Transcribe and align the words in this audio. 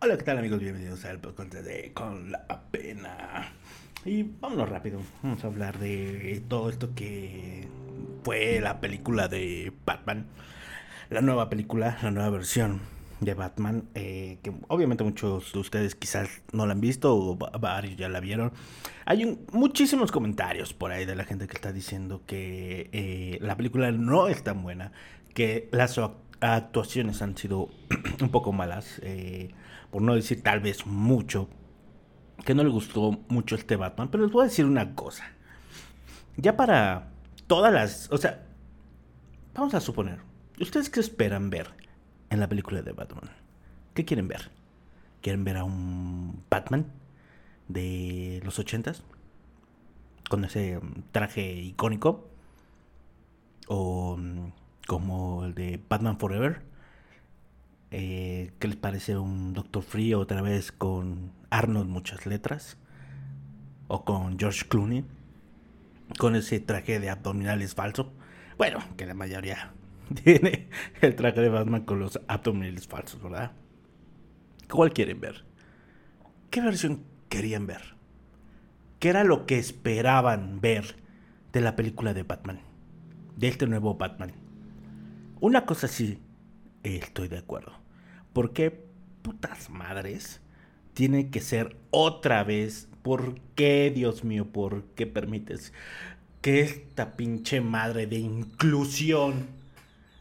Hola, 0.00 0.16
¿qué 0.16 0.22
tal 0.22 0.38
amigos? 0.38 0.60
Bienvenidos 0.60 1.04
al 1.06 1.18
podcast 1.18 1.54
de 1.54 1.92
Con 1.92 2.30
la 2.30 2.46
Pena. 2.70 3.52
Y 4.04 4.22
vámonos 4.22 4.68
rápido, 4.68 5.00
vamos 5.24 5.42
a 5.42 5.48
hablar 5.48 5.80
de 5.80 6.40
todo 6.46 6.70
esto 6.70 6.94
que 6.94 7.66
fue 8.22 8.60
la 8.60 8.80
película 8.80 9.26
de 9.26 9.72
Batman. 9.84 10.26
La 11.10 11.20
nueva 11.20 11.50
película, 11.50 11.98
la 12.00 12.12
nueva 12.12 12.30
versión 12.30 12.80
de 13.18 13.34
Batman, 13.34 13.88
eh, 13.96 14.38
que 14.44 14.52
obviamente 14.68 15.02
muchos 15.02 15.52
de 15.52 15.58
ustedes 15.58 15.96
quizás 15.96 16.28
no 16.52 16.64
la 16.64 16.74
han 16.74 16.80
visto 16.80 17.16
o 17.16 17.36
varios 17.36 17.96
ya 17.96 18.08
la 18.08 18.20
vieron. 18.20 18.52
Hay 19.04 19.36
muchísimos 19.50 20.12
comentarios 20.12 20.74
por 20.74 20.92
ahí 20.92 21.06
de 21.06 21.16
la 21.16 21.24
gente 21.24 21.48
que 21.48 21.54
está 21.54 21.72
diciendo 21.72 22.22
que 22.24 22.88
eh, 22.92 23.38
la 23.40 23.56
película 23.56 23.90
no 23.90 24.28
es 24.28 24.44
tan 24.44 24.62
buena, 24.62 24.92
que 25.34 25.68
las 25.72 25.98
actuaciones 25.98 26.27
han 26.40 27.36
sido 27.36 27.68
un 28.20 28.30
poco 28.30 28.52
malas. 28.52 29.00
Eh, 29.02 29.50
por 29.90 30.02
no 30.02 30.14
decir 30.14 30.42
tal 30.42 30.60
vez 30.60 30.86
mucho, 30.86 31.48
que 32.44 32.54
no 32.54 32.62
le 32.62 32.70
gustó 32.70 33.18
mucho 33.28 33.54
este 33.54 33.76
Batman, 33.76 34.08
pero 34.10 34.24
les 34.24 34.32
voy 34.32 34.42
a 34.42 34.48
decir 34.48 34.64
una 34.64 34.94
cosa. 34.94 35.24
Ya 36.36 36.56
para 36.56 37.10
todas 37.46 37.72
las, 37.72 38.10
o 38.12 38.18
sea, 38.18 38.46
vamos 39.54 39.74
a 39.74 39.80
suponer, 39.80 40.20
¿ustedes 40.60 40.90
qué 40.90 41.00
esperan 41.00 41.50
ver 41.50 41.70
en 42.30 42.40
la 42.40 42.48
película 42.48 42.82
de 42.82 42.92
Batman? 42.92 43.30
¿Qué 43.94 44.04
quieren 44.04 44.28
ver? 44.28 44.50
¿Quieren 45.22 45.42
ver 45.44 45.56
a 45.56 45.64
un 45.64 46.44
Batman 46.48 46.86
de 47.66 48.40
los 48.44 48.58
ochentas? 48.58 49.02
Con 50.28 50.44
ese 50.44 50.78
traje 51.10 51.54
icónico. 51.54 52.28
O 53.66 54.16
mm, 54.16 54.52
como 54.88 55.44
el 55.44 55.54
de 55.54 55.80
Batman 55.88 56.18
Forever 56.18 56.62
eh, 57.90 58.52
¿Qué 58.58 58.68
les 58.68 58.76
parece 58.76 59.16
un 59.16 59.54
Doctor 59.54 59.82
Frío 59.82 60.20
otra 60.20 60.42
vez 60.42 60.72
con 60.72 61.32
Arnold 61.50 61.88
muchas 61.88 62.26
letras? 62.26 62.76
O 63.86 64.04
con 64.04 64.38
George 64.38 64.66
Clooney. 64.68 65.04
Con 66.18 66.36
ese 66.36 66.60
traje 66.60 67.00
de 67.00 67.10
abdominales 67.10 67.74
falso. 67.74 68.12
Bueno, 68.58 68.80
que 68.96 69.06
la 69.06 69.14
mayoría 69.14 69.72
tiene 70.24 70.68
el 71.00 71.14
traje 71.14 71.40
de 71.40 71.48
Batman 71.48 71.84
con 71.84 72.00
los 72.00 72.20
abdominales 72.28 72.86
falsos, 72.86 73.22
¿verdad? 73.22 73.52
¿Cuál 74.70 74.92
quieren 74.92 75.20
ver? 75.20 75.44
¿Qué 76.50 76.60
versión 76.60 77.04
querían 77.28 77.66
ver? 77.66 77.94
¿Qué 78.98 79.10
era 79.10 79.24
lo 79.24 79.46
que 79.46 79.58
esperaban 79.58 80.60
ver 80.60 80.96
de 81.52 81.60
la 81.60 81.76
película 81.76 82.12
de 82.12 82.24
Batman? 82.24 82.60
De 83.36 83.48
este 83.48 83.66
nuevo 83.66 83.94
Batman. 83.94 84.47
Una 85.40 85.66
cosa 85.66 85.86
sí 85.86 86.18
estoy 86.82 87.28
de 87.28 87.38
acuerdo. 87.38 87.72
¿Por 88.32 88.52
qué 88.52 88.72
putas 89.22 89.70
madres 89.70 90.40
tiene 90.94 91.30
que 91.30 91.40
ser 91.40 91.76
otra 91.90 92.42
vez? 92.42 92.88
¿Por 93.02 93.38
qué, 93.54 93.92
Dios 93.94 94.24
mío, 94.24 94.50
por 94.50 94.82
qué 94.96 95.06
permites 95.06 95.72
que 96.42 96.60
esta 96.60 97.16
pinche 97.16 97.60
madre 97.60 98.08
de 98.08 98.16
inclusión 98.16 99.46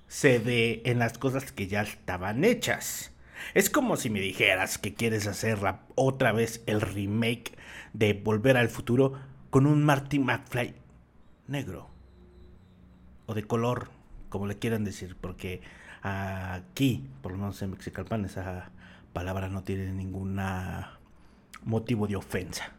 se 0.07 0.39
dé 0.39 0.83
en 0.85 0.99
las 0.99 1.17
cosas 1.17 1.51
que 1.51 1.65
ya 1.65 1.81
estaban 1.81 2.43
hechas? 2.43 3.11
Es 3.55 3.71
como 3.71 3.97
si 3.97 4.11
me 4.11 4.19
dijeras 4.19 4.77
que 4.77 4.93
quieres 4.93 5.25
hacer 5.25 5.57
otra 5.95 6.31
vez 6.31 6.61
el 6.67 6.79
remake 6.81 7.57
de 7.93 8.13
Volver 8.13 8.55
al 8.55 8.69
Futuro 8.69 9.13
con 9.49 9.65
un 9.65 9.83
Marty 9.83 10.19
McFly 10.19 10.75
negro. 11.47 11.89
O 13.25 13.33
de 13.33 13.43
color, 13.43 13.96
como 14.29 14.47
le 14.47 14.57
quieran 14.57 14.83
decir, 14.83 15.15
porque 15.19 15.61
Aquí, 16.01 17.09
por 17.21 17.31
lo 17.33 17.37
menos 17.39 17.61
en 17.61 17.71
Mexicalpan, 17.71 18.25
esa 18.25 18.69
palabra 19.13 19.49
no 19.49 19.63
tiene 19.63 19.91
ningún 19.91 20.39
motivo 21.63 22.07
de 22.07 22.15
ofensa. 22.15 22.71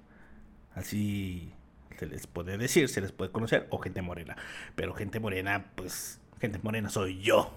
Así 0.75 1.53
se 1.99 2.07
les 2.07 2.27
puede 2.27 2.57
decir, 2.57 2.89
se 2.89 3.01
les 3.01 3.13
puede 3.13 3.33
conocer, 3.33 3.67
o 3.71 3.79
gente 3.79 4.03
morena. 4.03 4.37
Pero 4.77 4.95
gente 4.95 5.21
morena, 5.21 5.67
pues, 5.75 6.21
gente 6.41 6.59
morena 6.63 6.89
soy 6.89 7.21
yo. 7.21 7.53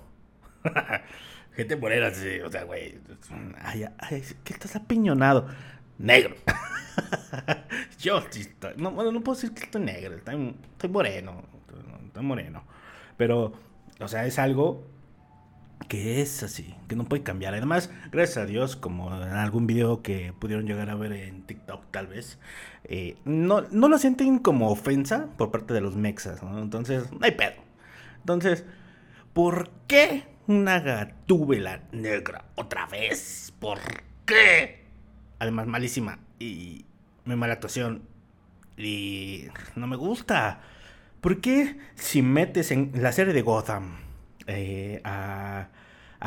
gente 1.55 1.75
morena, 1.75 2.11
sí, 2.11 2.39
o 2.39 2.51
sea, 2.51 2.63
güey. 2.63 2.99
¿qué 4.43 4.53
estás 4.53 4.75
apiñonado? 4.75 5.47
Negro. 5.99 6.35
yo 7.99 8.21
sí 8.31 8.41
estoy. 8.41 8.73
No, 8.77 8.91
no 8.91 9.21
puedo 9.21 9.35
decir 9.35 9.53
que 9.53 9.65
estoy 9.65 9.83
negro, 9.83 10.15
estoy, 10.15 10.55
estoy 10.71 10.89
moreno. 10.89 11.43
Estoy 12.07 12.23
moreno. 12.23 12.63
Pero, 13.15 13.53
o 14.01 14.07
sea, 14.07 14.25
es 14.25 14.39
algo 14.39 14.83
que 15.87 16.21
es 16.21 16.43
así, 16.43 16.73
que 16.87 16.95
no 16.95 17.05
puede 17.05 17.23
cambiar. 17.23 17.53
Además, 17.53 17.91
gracias 18.11 18.37
a 18.37 18.45
Dios, 18.45 18.75
como 18.75 19.13
en 19.13 19.29
algún 19.29 19.67
video 19.67 20.01
que 20.01 20.33
pudieron 20.39 20.65
llegar 20.65 20.89
a 20.89 20.95
ver 20.95 21.11
en 21.11 21.43
TikTok 21.43 21.83
tal 21.91 22.07
vez, 22.07 22.39
eh, 22.85 23.17
no, 23.25 23.61
no 23.71 23.89
lo 23.89 23.97
sienten 23.97 24.39
como 24.39 24.71
ofensa 24.71 25.27
por 25.37 25.51
parte 25.51 25.73
de 25.73 25.81
los 25.81 25.95
mexas, 25.95 26.41
¿no? 26.43 26.61
Entonces, 26.61 27.11
no 27.11 27.19
hay 27.21 27.31
pedo. 27.31 27.61
Entonces, 28.19 28.65
¿por 29.33 29.69
qué 29.87 30.23
una 30.47 30.79
gatúbela 30.79 31.81
negra 31.91 32.45
otra 32.55 32.85
vez? 32.87 33.53
¿Por 33.59 33.79
qué? 34.25 34.85
Además, 35.39 35.67
malísima 35.67 36.19
y 36.39 36.85
muy 37.25 37.35
mala 37.35 37.53
actuación 37.53 38.03
y 38.77 39.47
no 39.75 39.87
me 39.87 39.95
gusta. 39.95 40.61
¿Por 41.21 41.39
qué 41.39 41.77
si 41.95 42.21
metes 42.21 42.71
en 42.71 42.91
la 42.95 43.11
serie 43.11 43.33
de 43.33 43.41
Gotham 43.41 43.97
eh, 44.47 45.01
a 45.03 45.69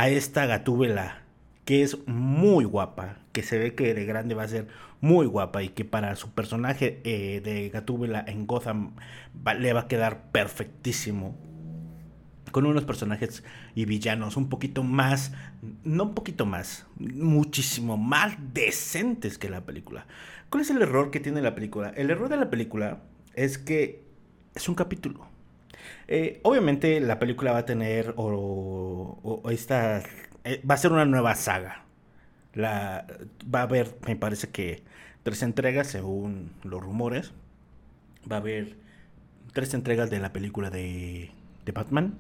esta 0.08 0.46
gatúbela 0.46 1.24
que 1.64 1.82
es 1.82 2.06
muy 2.06 2.64
guapa, 2.64 3.16
que 3.32 3.42
se 3.42 3.58
ve 3.58 3.74
que 3.74 3.94
de 3.94 4.04
grande 4.04 4.34
va 4.34 4.44
a 4.44 4.48
ser 4.48 4.68
muy 5.00 5.26
guapa 5.26 5.62
y 5.62 5.70
que 5.70 5.84
para 5.84 6.14
su 6.16 6.30
personaje 6.30 7.00
eh, 7.04 7.40
de 7.42 7.68
Gatúbela 7.70 8.24
en 8.26 8.46
Gotham 8.46 8.92
le 9.58 9.72
va 9.72 9.80
a 9.80 9.88
quedar 9.88 10.30
perfectísimo. 10.30 11.36
Con 12.52 12.66
unos 12.66 12.84
personajes 12.84 13.42
y 13.74 13.84
villanos 13.84 14.36
un 14.36 14.48
poquito 14.48 14.84
más, 14.84 15.32
no 15.82 16.04
un 16.04 16.14
poquito 16.14 16.46
más, 16.46 16.86
muchísimo 16.96 17.96
más 17.96 18.36
decentes 18.52 19.38
que 19.38 19.50
la 19.50 19.62
película. 19.62 20.06
¿Cuál 20.50 20.62
es 20.62 20.70
el 20.70 20.80
error 20.80 21.10
que 21.10 21.18
tiene 21.18 21.42
la 21.42 21.56
película? 21.56 21.92
El 21.96 22.10
error 22.10 22.28
de 22.28 22.36
la 22.36 22.50
película 22.50 23.02
es 23.34 23.58
que 23.58 24.04
es 24.54 24.68
un 24.68 24.74
capítulo. 24.74 25.26
Eh, 26.08 26.40
obviamente 26.42 27.00
la 27.00 27.18
película 27.18 27.52
va 27.52 27.58
a 27.58 27.64
tener 27.66 28.14
o, 28.16 29.42
esta 29.50 30.02
eh, 30.44 30.62
va 30.68 30.74
a 30.74 30.78
ser 30.78 30.92
una 30.92 31.04
nueva 31.04 31.34
saga. 31.34 31.84
La, 32.54 33.06
va 33.52 33.60
a 33.60 33.62
haber, 33.62 33.96
me 34.06 34.16
parece 34.16 34.50
que 34.50 34.82
tres 35.22 35.42
entregas 35.42 35.88
según 35.88 36.52
los 36.62 36.82
rumores. 36.82 37.32
Va 38.30 38.36
a 38.36 38.38
haber 38.40 38.76
tres 39.52 39.74
entregas 39.74 40.10
de 40.10 40.20
la 40.20 40.32
película 40.32 40.70
de, 40.70 41.30
de 41.64 41.72
Batman. 41.72 42.14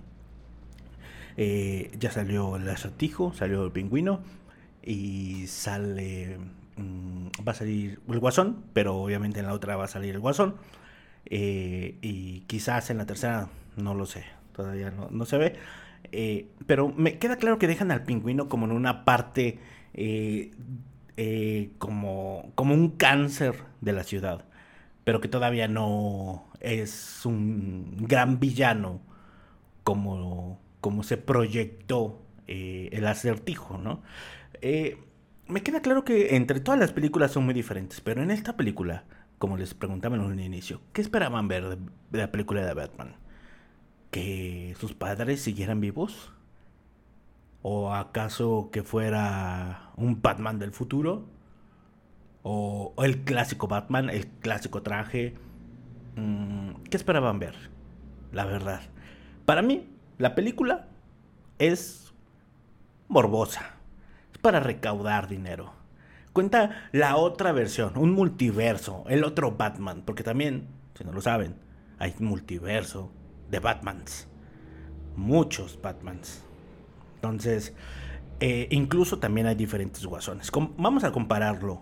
Eh, 1.36 1.90
ya 1.98 2.10
salió 2.10 2.56
el 2.56 2.68
acertijo, 2.68 3.32
salió 3.34 3.64
el 3.64 3.72
pingüino 3.72 4.20
y 4.82 5.46
sale 5.48 6.38
mm, 6.76 7.28
va 7.46 7.52
a 7.52 7.54
salir 7.54 8.00
el 8.08 8.20
guasón, 8.20 8.64
pero 8.72 8.96
obviamente 8.96 9.40
en 9.40 9.46
la 9.46 9.54
otra 9.54 9.76
va 9.76 9.84
a 9.84 9.88
salir 9.88 10.14
el 10.14 10.20
guasón. 10.20 10.54
Eh, 11.26 11.96
y 12.02 12.40
quizás 12.42 12.90
en 12.90 12.98
la 12.98 13.06
tercera, 13.06 13.48
no 13.76 13.94
lo 13.94 14.06
sé, 14.06 14.24
todavía 14.54 14.90
no, 14.90 15.24
se 15.24 15.38
ve. 15.38 15.56
Eh, 16.12 16.48
pero 16.66 16.88
me 16.88 17.18
queda 17.18 17.36
claro 17.36 17.58
que 17.58 17.66
dejan 17.66 17.90
al 17.90 18.04
pingüino 18.04 18.48
como 18.48 18.66
en 18.66 18.72
una 18.72 19.04
parte, 19.04 19.58
eh, 19.94 20.50
como, 21.78 22.52
como 22.54 22.74
un 22.74 22.90
cáncer 22.90 23.56
de 23.80 23.92
la 23.92 24.04
ciudad, 24.04 24.44
pero 25.04 25.20
que 25.20 25.28
todavía 25.28 25.68
no 25.68 26.46
es 26.60 27.24
un 27.24 27.96
gran 28.00 28.40
villano 28.40 29.00
como, 29.82 30.60
como 30.80 31.02
se 31.02 31.16
proyectó 31.16 32.20
el 32.46 33.06
acertijo, 33.06 33.78
¿no? 33.78 34.02
me 35.46 35.62
queda 35.62 35.82
claro 35.82 36.04
que 36.04 36.36
entre 36.36 36.60
todas 36.60 36.80
las 36.80 36.92
películas 36.92 37.32
son 37.32 37.44
muy 37.44 37.52
diferentes, 37.52 38.00
pero 38.00 38.22
en 38.22 38.30
esta 38.30 38.56
película 38.56 39.04
como 39.44 39.58
les 39.58 39.74
preguntaba 39.74 40.16
en 40.16 40.22
un 40.22 40.40
inicio, 40.40 40.80
¿qué 40.94 41.02
esperaban 41.02 41.48
ver 41.48 41.68
de, 41.68 42.18
la 42.18 42.32
película 42.32 42.64
de 42.64 42.72
Batman? 42.72 43.14
¿Que 44.10 44.74
sus 44.80 44.94
padres 44.94 45.42
siguieran 45.42 45.82
vivos? 45.82 46.32
¿O 47.60 47.92
acaso 47.92 48.70
que 48.72 48.82
fuera 48.82 49.90
un 49.98 50.22
Batman 50.22 50.58
del 50.58 50.72
futuro? 50.72 51.26
¿O, 52.42 52.94
el 53.04 53.24
clásico 53.24 53.68
Batman, 53.68 54.08
el 54.08 54.28
clásico 54.28 54.80
traje? 54.80 55.34
Mm, 56.16 56.76
¿Qué 56.88 56.96
esperaban 56.96 57.38
ver? 57.38 57.54
La 58.32 58.46
verdad. 58.46 58.80
Para 59.44 59.60
mí, 59.60 59.90
la 60.16 60.34
película 60.34 60.88
es 61.58 62.14
morbosa. 63.08 63.74
Es 64.32 64.38
para 64.38 64.60
recaudar 64.60 65.28
dinero 65.28 65.83
cuenta 66.34 66.88
la 66.92 67.16
otra 67.16 67.52
versión, 67.52 67.96
un 67.96 68.12
multiverso, 68.12 69.04
el 69.08 69.24
otro 69.24 69.52
Batman, 69.52 70.02
porque 70.04 70.22
también, 70.22 70.66
si 70.98 71.04
no 71.04 71.12
lo 71.12 71.22
saben, 71.22 71.54
hay 71.98 72.12
multiverso 72.18 73.10
de 73.50 73.60
Batmans. 73.60 74.28
Muchos 75.16 75.80
Batmans. 75.80 76.42
Entonces, 77.14 77.72
eh, 78.40 78.66
incluso 78.70 79.20
también 79.20 79.46
hay 79.46 79.54
diferentes 79.54 80.04
guasones. 80.04 80.50
vamos 80.76 81.04
a 81.04 81.12
compararlo, 81.12 81.80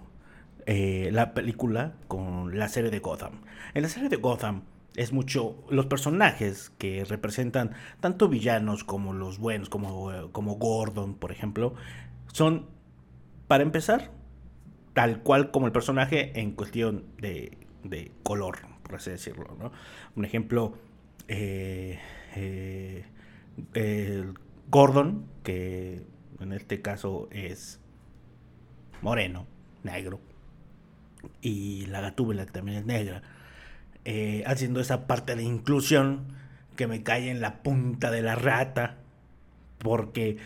eh, 0.66 1.08
la 1.12 1.34
película 1.34 1.94
con 2.06 2.56
la 2.56 2.68
serie 2.68 2.90
de 2.90 3.00
Gotham. 3.00 3.40
En 3.74 3.82
la 3.82 3.88
serie 3.88 4.10
de 4.10 4.16
Gotham 4.16 4.62
es 4.94 5.12
mucho 5.12 5.64
los 5.70 5.86
personajes 5.86 6.70
que 6.76 7.04
representan 7.06 7.72
tanto 8.00 8.28
villanos 8.28 8.84
como 8.84 9.14
los 9.14 9.38
buenos, 9.38 9.70
como, 9.70 10.12
como 10.30 10.56
Gordon, 10.56 11.14
por 11.14 11.32
ejemplo, 11.32 11.74
son, 12.32 12.66
para 13.48 13.62
empezar, 13.62 14.10
tal 14.94 15.22
cual 15.22 15.50
como 15.50 15.66
el 15.66 15.72
personaje 15.72 16.38
en 16.40 16.52
cuestión 16.52 17.04
de, 17.18 17.58
de 17.84 18.12
color, 18.22 18.58
por 18.82 18.96
así 18.96 19.10
decirlo. 19.10 19.56
¿no? 19.58 19.72
Un 20.16 20.24
ejemplo, 20.24 20.74
eh, 21.28 21.98
Gordon, 24.68 25.26
que 25.42 26.02
en 26.40 26.52
este 26.52 26.82
caso 26.82 27.28
es 27.30 27.80
moreno, 29.00 29.46
negro, 29.82 30.20
y 31.40 31.86
la 31.86 32.00
gatúbela 32.00 32.46
que 32.46 32.52
también 32.52 32.78
es 32.78 32.86
negra, 32.86 33.22
eh, 34.04 34.42
haciendo 34.46 34.80
esa 34.80 35.06
parte 35.06 35.36
de 35.36 35.42
inclusión 35.42 36.34
que 36.76 36.86
me 36.86 37.02
cae 37.02 37.30
en 37.30 37.40
la 37.40 37.62
punta 37.62 38.10
de 38.10 38.22
la 38.22 38.34
rata, 38.34 38.98
porque 39.82 40.38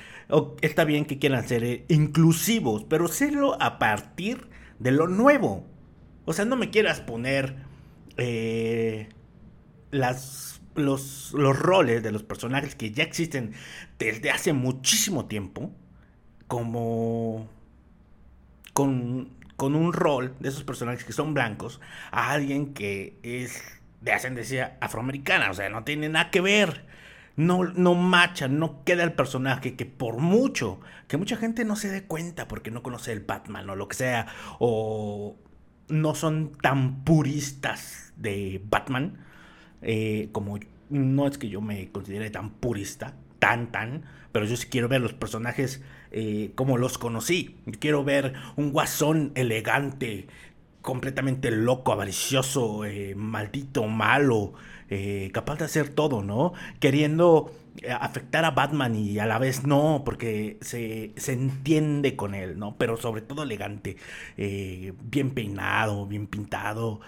está 0.61 0.85
bien 0.85 1.05
que 1.05 1.19
quieran 1.19 1.47
ser 1.47 1.65
eh, 1.65 1.85
inclusivos, 1.89 2.85
pero 2.85 3.09
serlo 3.09 3.61
a 3.61 3.79
partir 3.79 4.49
de 4.79 4.93
lo 4.93 5.07
nuevo. 5.07 5.67
O 6.25 6.33
sea, 6.33 6.45
no 6.45 6.57
me 6.57 6.71
quieras 6.71 7.01
poner 7.01 7.57
eh, 8.17 9.09
las, 9.91 10.61
los, 10.75 11.33
los 11.35 11.59
roles 11.59 12.03
de 12.03 12.13
los 12.13 12.23
personajes 12.23 12.75
que 12.75 12.91
ya 12.91 13.05
existen 13.05 13.53
desde 13.99 14.31
hace 14.31 14.53
muchísimo 14.53 15.27
tiempo 15.27 15.73
como 16.49 17.49
con, 18.73 19.31
un 19.59 19.93
rol 19.93 20.35
de 20.39 20.49
esos 20.49 20.65
personajes 20.65 21.05
que 21.05 21.13
son 21.13 21.35
blancos 21.35 21.81
a 22.11 22.31
alguien 22.31 22.75
que 22.75 23.19
es 23.23 23.63
de 24.01 24.13
ascendencia 24.13 24.77
afroamericana. 24.81 25.51
O 25.51 25.55
sea, 25.55 25.69
no 25.71 25.85
tiene 25.85 26.09
nada 26.09 26.31
que 26.31 26.41
ver. 26.41 26.86
No, 27.37 27.65
no 27.65 27.95
macha, 27.95 28.49
no 28.49 28.83
queda 28.85 29.05
el 29.05 29.13
personaje 29.13 29.77
que 29.77 29.85
por 29.85 30.19
mucho, 30.19 30.81
que 31.07 31.19
mucha 31.19 31.37
gente 31.37 31.65
no 31.65 31.77
se 31.77 31.91
dé 31.91 32.05
cuenta 32.05 32.49
porque 32.49 32.71
no 32.71 32.83
conoce 32.83 33.13
el 33.13 33.21
Batman 33.21 33.69
o 33.69 33.77
lo 33.77 33.89
que 33.89 33.97
sea, 33.97 34.27
o 34.59 35.37
no 35.89 36.15
son 36.15 36.53
tan 36.63 37.05
puristas 37.05 38.15
de 38.17 38.63
Batman, 38.69 39.19
eh, 39.83 40.31
como 40.33 40.59
no 40.89 41.27
es 41.27 41.37
que 41.39 41.49
yo 41.49 41.61
me 41.61 41.91
considere 41.91 42.31
tan 42.31 42.51
purista, 42.51 43.15
tan, 43.39 43.71
tan, 43.71 44.05
pero 44.33 44.47
yo 44.47 44.57
sí 44.57 44.69
quiero 44.69 44.89
ver 44.89 45.01
los 45.01 45.13
personajes 45.13 45.83
eh, 46.11 46.53
como 46.55 46.79
los 46.79 46.99
conocí. 46.99 47.57
Quiero 47.81 48.05
ver 48.05 48.35
un 48.57 48.73
guasón 48.73 49.33
elegante, 49.35 50.29
completamente 50.83 51.51
loco, 51.51 51.93
avaricioso, 51.93 52.85
eh, 52.85 53.15
maldito, 53.17 53.87
malo, 53.87 54.55
eh, 54.91 55.31
capaz 55.33 55.57
de 55.59 55.65
hacer 55.67 55.89
todo, 55.91 56.23
¿no? 56.23 56.53
Queriendo 56.81 57.53
afectar 58.01 58.45
a 58.45 58.53
Batman 58.53 58.97
y 58.97 59.19
a 59.19 59.27
la 59.27 59.39
vez 59.39 59.65
no, 59.67 60.03
porque 60.05 60.59
se, 60.61 61.13
se 61.17 61.33
entiende 61.33 62.17
con 62.17 62.35
él, 62.35 62.59
¿no? 62.59 62.77
Pero 62.79 62.97
sobre 62.97 63.21
todo 63.23 63.43
elegante, 63.43 63.97
bien 64.37 65.31
peinado, 65.35 66.07
bien 66.07 66.27
pintado, 66.27 67.01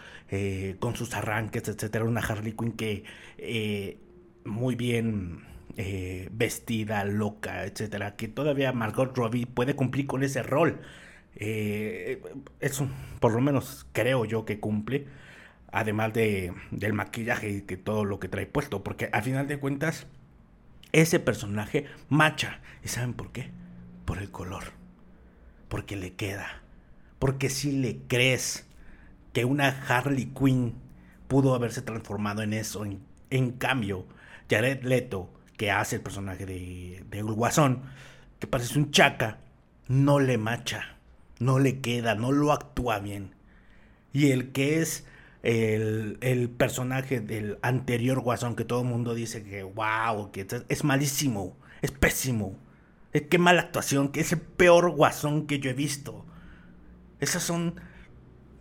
con 0.78 0.94
sus 0.94 1.14
arranques, 1.14 1.66
etcétera. 1.68 2.04
Una 2.04 2.20
Harley 2.20 2.52
Quinn 2.52 2.72
que 2.72 3.04
muy 4.44 4.74
bien 4.74 5.42
eh, 5.76 6.28
vestida, 6.32 7.04
loca, 7.04 7.64
etcétera, 7.64 8.16
que 8.16 8.28
todavía 8.28 8.72
Margot 8.72 9.16
Robbie 9.16 9.46
puede 9.46 9.76
cumplir 9.76 10.06
con 10.06 10.22
ese 10.24 10.42
rol. 10.42 10.80
Eh, 11.36 12.20
eso, 12.60 12.88
por 13.20 13.32
lo 13.32 13.40
menos 13.40 13.86
creo 13.92 14.24
yo 14.24 14.44
que 14.44 14.58
cumple. 14.60 15.06
Además 15.72 16.12
de, 16.14 16.52
del 16.70 16.92
maquillaje 16.92 17.50
y 17.50 17.60
de 17.60 17.76
todo 17.76 18.04
lo 18.04 18.18
que 18.18 18.28
trae 18.28 18.46
puesto. 18.46 18.82
Porque 18.82 19.10
al 19.12 19.22
final 19.22 19.48
de 19.48 19.58
cuentas, 19.58 20.06
ese 20.92 21.20
personaje 21.20 21.86
macha. 22.08 22.60
¿Y 22.82 22.88
saben 22.88 23.14
por 23.14 23.32
qué? 23.32 23.50
Por 24.04 24.18
el 24.18 24.30
color. 24.30 24.64
Porque 25.68 25.96
le 25.96 26.14
queda. 26.14 26.62
Porque 27.18 27.50
si 27.50 27.72
le 27.72 27.98
crees 28.08 28.66
que 29.32 29.44
una 29.44 29.68
Harley 29.68 30.26
Quinn 30.26 30.74
pudo 31.26 31.54
haberse 31.54 31.82
transformado 31.82 32.42
en 32.42 32.54
eso. 32.54 32.84
En, 32.84 33.00
en 33.30 33.52
cambio, 33.52 34.06
Jared 34.48 34.82
Leto 34.82 35.30
que 35.58 35.72
hace 35.72 35.96
el 35.96 36.02
personaje 36.02 36.46
de, 36.46 37.04
de 37.10 37.20
Guasón, 37.22 37.82
que 38.38 38.46
parece 38.46 38.78
un 38.78 38.92
chaca, 38.92 39.40
no 39.88 40.20
le 40.20 40.38
macha, 40.38 40.96
no 41.40 41.58
le 41.58 41.80
queda, 41.80 42.14
no 42.14 42.32
lo 42.32 42.52
actúa 42.52 43.00
bien. 43.00 43.34
Y 44.12 44.30
el 44.30 44.52
que 44.52 44.80
es 44.80 45.04
el, 45.48 46.50
personaje 46.50 47.20
del 47.20 47.58
anterior 47.62 48.20
Guasón, 48.20 48.54
que 48.54 48.64
todo 48.64 48.82
el 48.82 48.88
mundo 48.88 49.14
dice 49.14 49.42
que 49.42 49.62
wow, 49.62 50.30
que 50.30 50.46
es 50.68 50.84
malísimo, 50.84 51.56
es 51.80 51.90
pésimo. 51.90 52.58
Es 53.12 53.22
que 53.22 53.38
mala 53.38 53.62
actuación, 53.62 54.10
que 54.10 54.20
es 54.20 54.32
el 54.32 54.40
peor 54.40 54.90
Guasón 54.90 55.46
que 55.46 55.58
yo 55.58 55.70
he 55.70 55.74
visto. 55.74 56.26
Esas 57.20 57.42
son... 57.42 57.80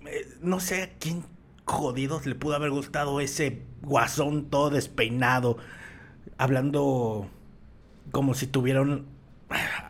Eh, 0.05 0.25
no 0.41 0.61
sé 0.61 0.83
a 0.83 0.89
quién 0.97 1.25
jodidos 1.65 2.25
le 2.25 2.35
pudo 2.35 2.55
haber 2.55 2.71
gustado 2.71 3.19
ese 3.19 3.63
Guasón 3.81 4.49
todo 4.49 4.69
despeinado, 4.69 5.57
hablando 6.37 7.29
como 8.11 8.33
si 8.33 8.47
tuvieran 8.47 9.05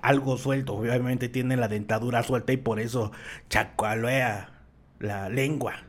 algo 0.02 0.38
suelto. 0.38 0.74
Obviamente 0.74 1.30
tiene 1.30 1.58
la 1.58 1.68
dentadura 1.68 2.24
suelta 2.24 2.54
y 2.54 2.58
por 2.58 2.80
eso 2.80 3.12
chacualea 3.50 4.64
la 5.00 5.30
lengua. 5.30 5.87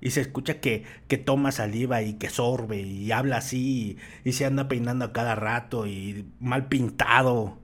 Y 0.00 0.10
se 0.10 0.20
escucha 0.20 0.60
que, 0.60 0.84
que, 1.08 1.18
toma 1.18 1.52
saliva 1.52 2.02
y 2.02 2.14
que 2.14 2.28
sorbe 2.28 2.80
y 2.80 3.10
habla 3.12 3.38
así 3.38 3.98
y, 4.24 4.32
se 4.32 4.44
anda 4.44 4.68
peinando 4.68 5.06
a 5.06 5.12
cada 5.12 5.34
rato 5.34 5.86
y 5.86 6.26
mal 6.38 6.68
pintado. 6.68 7.58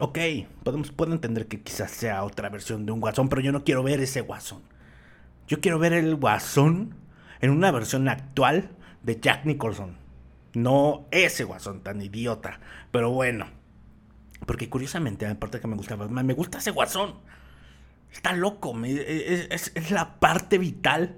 Ok, 0.00 0.18
podemos, 0.62 0.90
puedo 0.92 1.12
entender 1.12 1.46
que 1.48 1.60
quizás 1.60 1.90
sea 1.90 2.24
otra 2.24 2.48
versión 2.48 2.86
de 2.86 2.92
un 2.92 3.00
guasón, 3.00 3.28
pero 3.28 3.42
yo 3.42 3.52
no 3.52 3.64
quiero 3.64 3.82
ver 3.82 4.00
ese 4.00 4.20
guasón. 4.22 4.62
Yo 5.48 5.60
quiero 5.60 5.78
ver 5.78 5.92
el 5.92 6.14
guasón 6.16 6.94
en 7.40 7.50
una 7.50 7.70
versión 7.70 8.08
actual 8.08 8.70
de 9.02 9.20
Jack 9.20 9.44
Nicholson. 9.44 9.96
No 10.54 11.06
ese 11.10 11.44
guasón 11.44 11.82
tan 11.82 12.00
idiota. 12.02 12.60
Pero 12.90 13.10
bueno. 13.10 13.46
Porque 14.46 14.68
curiosamente, 14.68 15.26
aparte 15.26 15.60
que 15.60 15.66
me 15.66 15.76
gusta 15.76 15.96
me 15.96 16.34
gusta 16.34 16.58
ese 16.58 16.70
guasón. 16.70 17.14
Está 18.12 18.32
loco. 18.32 18.74
es, 18.84 19.72
es, 19.74 19.90
la 19.90 20.18
parte 20.18 20.58
vital 20.58 21.16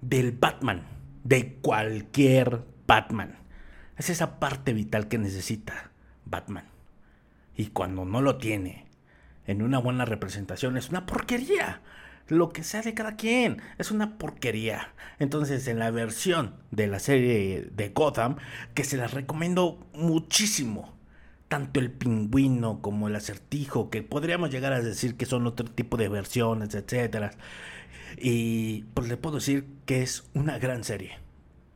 del 0.00 0.32
Batman. 0.32 0.82
De 1.22 1.54
cualquier 1.56 2.64
Batman. 2.86 3.38
Es 3.96 4.10
esa 4.10 4.38
parte 4.38 4.72
vital 4.72 5.08
que 5.08 5.18
necesita 5.18 5.90
Batman. 6.24 6.66
Y 7.56 7.66
cuando 7.66 8.04
no 8.04 8.20
lo 8.20 8.36
tiene 8.36 8.86
en 9.46 9.62
una 9.62 9.78
buena 9.78 10.04
representación 10.04 10.76
es 10.76 10.88
una 10.88 11.06
porquería 11.06 11.82
lo 12.28 12.50
que 12.50 12.64
sea 12.64 12.82
de 12.82 12.94
cada 12.94 13.16
quien. 13.16 13.60
Es 13.78 13.90
una 13.90 14.18
porquería. 14.18 14.92
Entonces, 15.18 15.66
en 15.68 15.78
la 15.78 15.90
versión 15.90 16.54
de 16.70 16.86
la 16.86 16.98
serie 16.98 17.68
de 17.70 17.88
Gotham, 17.90 18.36
que 18.74 18.84
se 18.84 18.96
las 18.96 19.12
recomiendo 19.12 19.86
muchísimo, 19.92 20.93
tanto 21.48 21.80
el 21.80 21.90
pingüino 21.90 22.80
como 22.80 23.08
el 23.08 23.16
acertijo, 23.16 23.90
que 23.90 24.02
podríamos 24.02 24.50
llegar 24.50 24.72
a 24.72 24.80
decir 24.80 25.16
que 25.16 25.26
son 25.26 25.46
otro 25.46 25.66
tipo 25.70 25.96
de 25.96 26.08
versiones, 26.08 26.74
etcétera. 26.74 27.32
Y 28.18 28.84
pues 28.94 29.08
le 29.08 29.16
puedo 29.16 29.36
decir 29.36 29.66
que 29.86 30.02
es 30.02 30.24
una 30.34 30.58
gran 30.58 30.84
serie. 30.84 31.18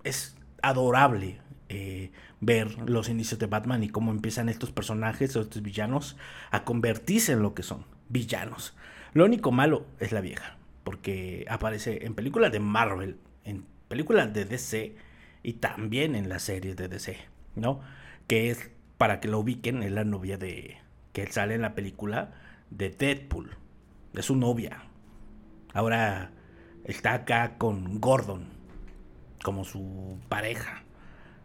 Es 0.05 0.37
adorable 0.63 1.41
eh, 1.69 2.13
ver 2.41 2.89
los 2.89 3.09
inicios 3.09 3.39
de 3.39 3.47
Batman 3.47 3.83
y 3.83 3.89
cómo 3.89 4.11
empiezan 4.11 4.49
estos 4.49 4.71
personajes, 4.73 5.37
estos 5.37 5.63
villanos, 5.63 6.17
a 6.51 6.65
convertirse 6.65 7.33
en 7.33 7.43
lo 7.43 7.55
que 7.55 7.63
son, 7.63 7.85
villanos. 8.09 8.75
Lo 9.13 9.25
único 9.25 9.51
malo 9.51 9.87
es 9.99 10.13
la 10.13 10.21
vieja, 10.21 10.57
porque 10.85 11.45
aparece 11.49 12.07
en 12.07 12.15
películas 12.15 12.53
de 12.53 12.61
Marvel, 12.61 13.19
en 13.45 13.65
películas 13.89 14.33
de 14.33 14.45
DC 14.45 14.95
y 15.43 15.55
también 15.55 16.15
en 16.15 16.29
las 16.29 16.43
series 16.43 16.77
de 16.77 16.89
DC, 16.89 17.17
¿no? 17.57 17.81
Que 18.27 18.51
es, 18.51 18.71
para 18.99 19.21
que 19.21 19.29
lo 19.29 19.39
ubiquen, 19.39 19.83
es 19.83 19.93
la 19.93 20.05
novia 20.05 20.37
de... 20.37 20.79
que 21.13 21.27
sale 21.29 21.55
en 21.55 21.63
la 21.63 21.75
película 21.75 22.33
de 22.71 22.91
Deadpool. 22.91 23.57
Es 24.15 24.27
su 24.27 24.37
novia. 24.37 24.83
Ahora 25.73 26.33
está 26.85 27.15
acá 27.15 27.57
con 27.59 28.01
Gordon, 28.01 28.49
como 29.43 29.65
su 29.65 30.19
pareja. 30.29 30.83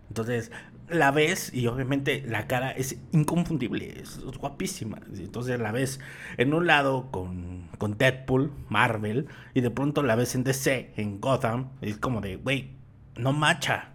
Entonces, 0.10 0.51
la 0.89 1.12
ves 1.12 1.53
y 1.53 1.67
obviamente 1.67 2.24
la 2.27 2.48
cara 2.48 2.72
es 2.72 2.98
inconfundible, 3.12 4.00
es, 4.00 4.19
guapísima. 4.38 5.00
Entonces 5.17 5.60
la 5.60 5.72
ves 5.72 6.00
en 6.38 6.53
un 6.53 6.67
lado 6.67 7.10
con, 7.12 7.69
con, 7.77 7.98
Deadpool, 7.98 8.51
Marvel, 8.69 9.27
y 9.53 9.62
de 9.62 9.72
pronto 9.72 10.03
la 10.03 10.15
ves 10.15 10.36
en 10.36 10.43
DC, 10.43 10.93
en 10.98 11.19
Gotham, 11.19 11.69
es 11.81 11.98
como 11.98 12.22
de, 12.22 12.38
güey, 12.38 12.72
no 13.15 13.33
macha, 13.33 13.89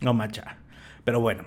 no 0.00 0.14
macha. 0.14 0.58
Pero 1.04 1.20
bueno, 1.20 1.44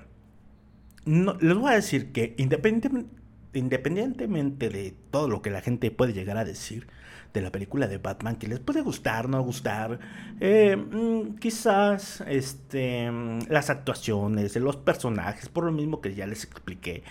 no, 1.07 1.35
les 1.39 1.55
voy 1.55 1.71
a 1.71 1.75
decir 1.75 2.11
que 2.11 2.35
independientemente, 2.37 4.69
de 4.69 4.93
todo 5.09 5.29
lo 5.29 5.41
que 5.41 5.49
la 5.49 5.61
gente 5.61 5.89
puede 5.89 6.13
llegar 6.13 6.37
a 6.37 6.45
decir 6.45 6.87
de 7.33 7.41
la 7.41 7.51
película 7.51 7.87
de 7.87 7.97
Batman, 7.97 8.35
que 8.35 8.47
les 8.47 8.59
puede 8.59 8.81
gustar, 8.81 9.29
no 9.29 9.41
gustar, 9.41 9.99
eh, 10.39 10.75
mm, 10.75 11.37
quizás 11.37 12.23
este, 12.27 13.09
las 13.49 13.69
actuaciones 13.69 14.53
de 14.53 14.59
los 14.59 14.75
personajes, 14.75 15.49
por 15.49 15.63
lo 15.63 15.71
mismo 15.71 16.01
que 16.01 16.13
ya 16.13 16.27
les 16.27 16.43
expliqué, 16.43 17.03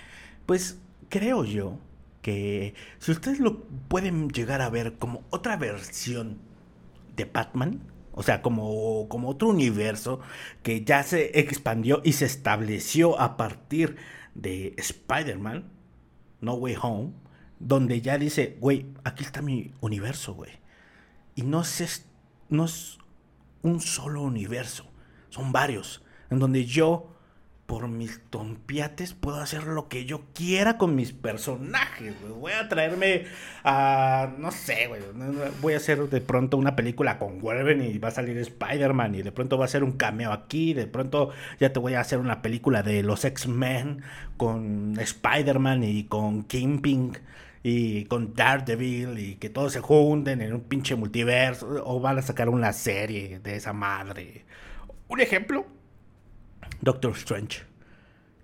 pues 0.46 0.78
creo 1.08 1.44
yo 1.44 1.78
que 2.22 2.74
si 2.98 3.12
ustedes 3.12 3.40
lo 3.40 3.64
pueden 3.88 4.28
llegar 4.30 4.60
a 4.60 4.68
ver 4.68 4.94
como 4.98 5.24
otra 5.30 5.56
versión 5.56 6.38
de 7.16 7.24
Batman, 7.24 7.80
o 8.16 8.22
sea, 8.22 8.40
como, 8.40 9.08
como 9.08 9.28
otro 9.28 9.48
universo 9.48 10.20
que 10.62 10.84
ya 10.84 11.02
se 11.02 11.38
expandió 11.38 12.00
y 12.02 12.14
se 12.14 12.24
estableció 12.24 13.20
a 13.20 13.36
partir 13.36 13.96
de 14.34 14.74
Spider-Man, 14.78 15.70
No 16.40 16.54
Way 16.54 16.76
Home, 16.80 17.12
donde 17.58 18.00
ya 18.00 18.16
dice, 18.16 18.56
güey, 18.58 18.86
aquí 19.04 19.22
está 19.22 19.42
mi 19.42 19.74
universo, 19.80 20.34
güey. 20.34 20.52
Y 21.34 21.42
no 21.42 21.60
es, 21.60 22.06
no 22.48 22.64
es 22.64 22.98
un 23.62 23.80
solo 23.82 24.22
universo, 24.22 24.86
son 25.28 25.52
varios, 25.52 26.02
en 26.30 26.38
donde 26.38 26.64
yo 26.64 27.15
por 27.66 27.88
mis 27.88 28.20
tompiates 28.30 29.12
puedo 29.12 29.40
hacer 29.40 29.64
lo 29.64 29.88
que 29.88 30.04
yo 30.04 30.22
quiera 30.34 30.78
con 30.78 30.94
mis 30.94 31.12
personajes, 31.12 32.14
Voy 32.38 32.52
a 32.52 32.68
traerme 32.68 33.24
a, 33.64 34.32
no 34.38 34.52
sé, 34.52 34.86
güey. 34.86 35.02
Voy 35.60 35.74
a 35.74 35.78
hacer 35.78 36.08
de 36.08 36.20
pronto 36.20 36.56
una 36.56 36.76
película 36.76 37.18
con 37.18 37.40
Wolverine 37.40 37.88
y 37.88 37.98
va 37.98 38.08
a 38.08 38.12
salir 38.12 38.38
Spider-Man 38.38 39.16
y 39.16 39.22
de 39.22 39.32
pronto 39.32 39.58
va 39.58 39.64
a 39.64 39.68
ser 39.68 39.82
un 39.82 39.92
cameo 39.92 40.32
aquí. 40.32 40.74
De 40.74 40.86
pronto 40.86 41.30
ya 41.58 41.72
te 41.72 41.80
voy 41.80 41.94
a 41.94 42.00
hacer 42.00 42.18
una 42.18 42.40
película 42.40 42.82
de 42.82 43.02
los 43.02 43.24
X-Men 43.24 44.02
con 44.36 44.96
Spider-Man 44.98 45.82
y 45.82 46.04
con 46.04 46.44
Kingpin 46.44 47.18
y 47.62 48.04
con 48.04 48.34
Daredevil 48.34 49.18
y 49.18 49.34
que 49.36 49.50
todos 49.50 49.72
se 49.72 49.80
junten 49.80 50.40
en 50.40 50.54
un 50.54 50.60
pinche 50.60 50.94
multiverso 50.94 51.82
o 51.84 51.98
van 52.00 52.18
a 52.18 52.22
sacar 52.22 52.48
una 52.48 52.72
serie 52.72 53.40
de 53.40 53.56
esa 53.56 53.72
madre. 53.72 54.44
Un 55.08 55.20
ejemplo 55.20 55.66
Doctor 56.80 57.12
Strange. 57.12 57.64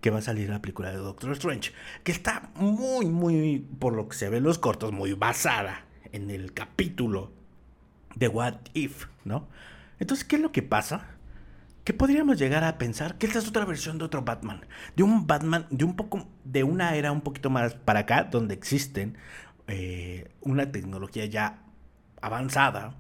Que 0.01 0.11
va 0.11 0.19
a 0.19 0.23
salir 0.23 0.49
la 0.49 0.61
película 0.61 0.91
de 0.91 0.97
Doctor 0.97 1.33
Strange. 1.33 1.73
Que 2.03 2.13
está 2.13 2.51
muy, 2.57 3.07
muy, 3.07 3.61
por 3.79 3.95
lo 3.95 4.09
que 4.09 4.17
se 4.17 4.29
ve 4.29 4.39
en 4.39 4.45
los 4.45 4.59
cortos, 4.59 4.93
muy 4.93 5.13
basada 5.13 5.85
en 6.13 6.31
el 6.31 6.53
capítulo 6.53 7.33
de 8.15 8.29
What 8.29 8.57
If, 8.75 9.07
¿no? 9.25 9.49
Entonces, 9.99 10.25
¿qué 10.25 10.37
es 10.37 10.43
lo 10.43 10.53
que 10.53 10.63
pasa? 10.63 11.07
Que 11.85 11.95
podríamos 11.95 12.39
llegar 12.39 12.65
a 12.65 12.79
pensar 12.79 13.19
que 13.19 13.27
esta 13.27 13.39
es 13.39 13.49
otra 13.49 13.65
versión 13.65 13.99
de 13.99 14.05
otro 14.05 14.23
Batman. 14.23 14.67
De 14.97 15.03
un 15.03 15.27
Batman, 15.27 15.67
de 15.71 15.85
un 15.85 15.97
poco, 15.97 16.29
de 16.45 16.65
una 16.65 16.95
era 16.97 17.13
un 17.13 17.23
poquito 17.23 17.51
más 17.51 17.75
para 17.75 18.01
acá, 18.01 18.25
donde 18.25 18.55
existen 18.55 19.17
eh, 19.69 20.31
una 20.41 20.71
tecnología 20.71 21.27
ya 21.27 21.63
avanzada 22.21 22.97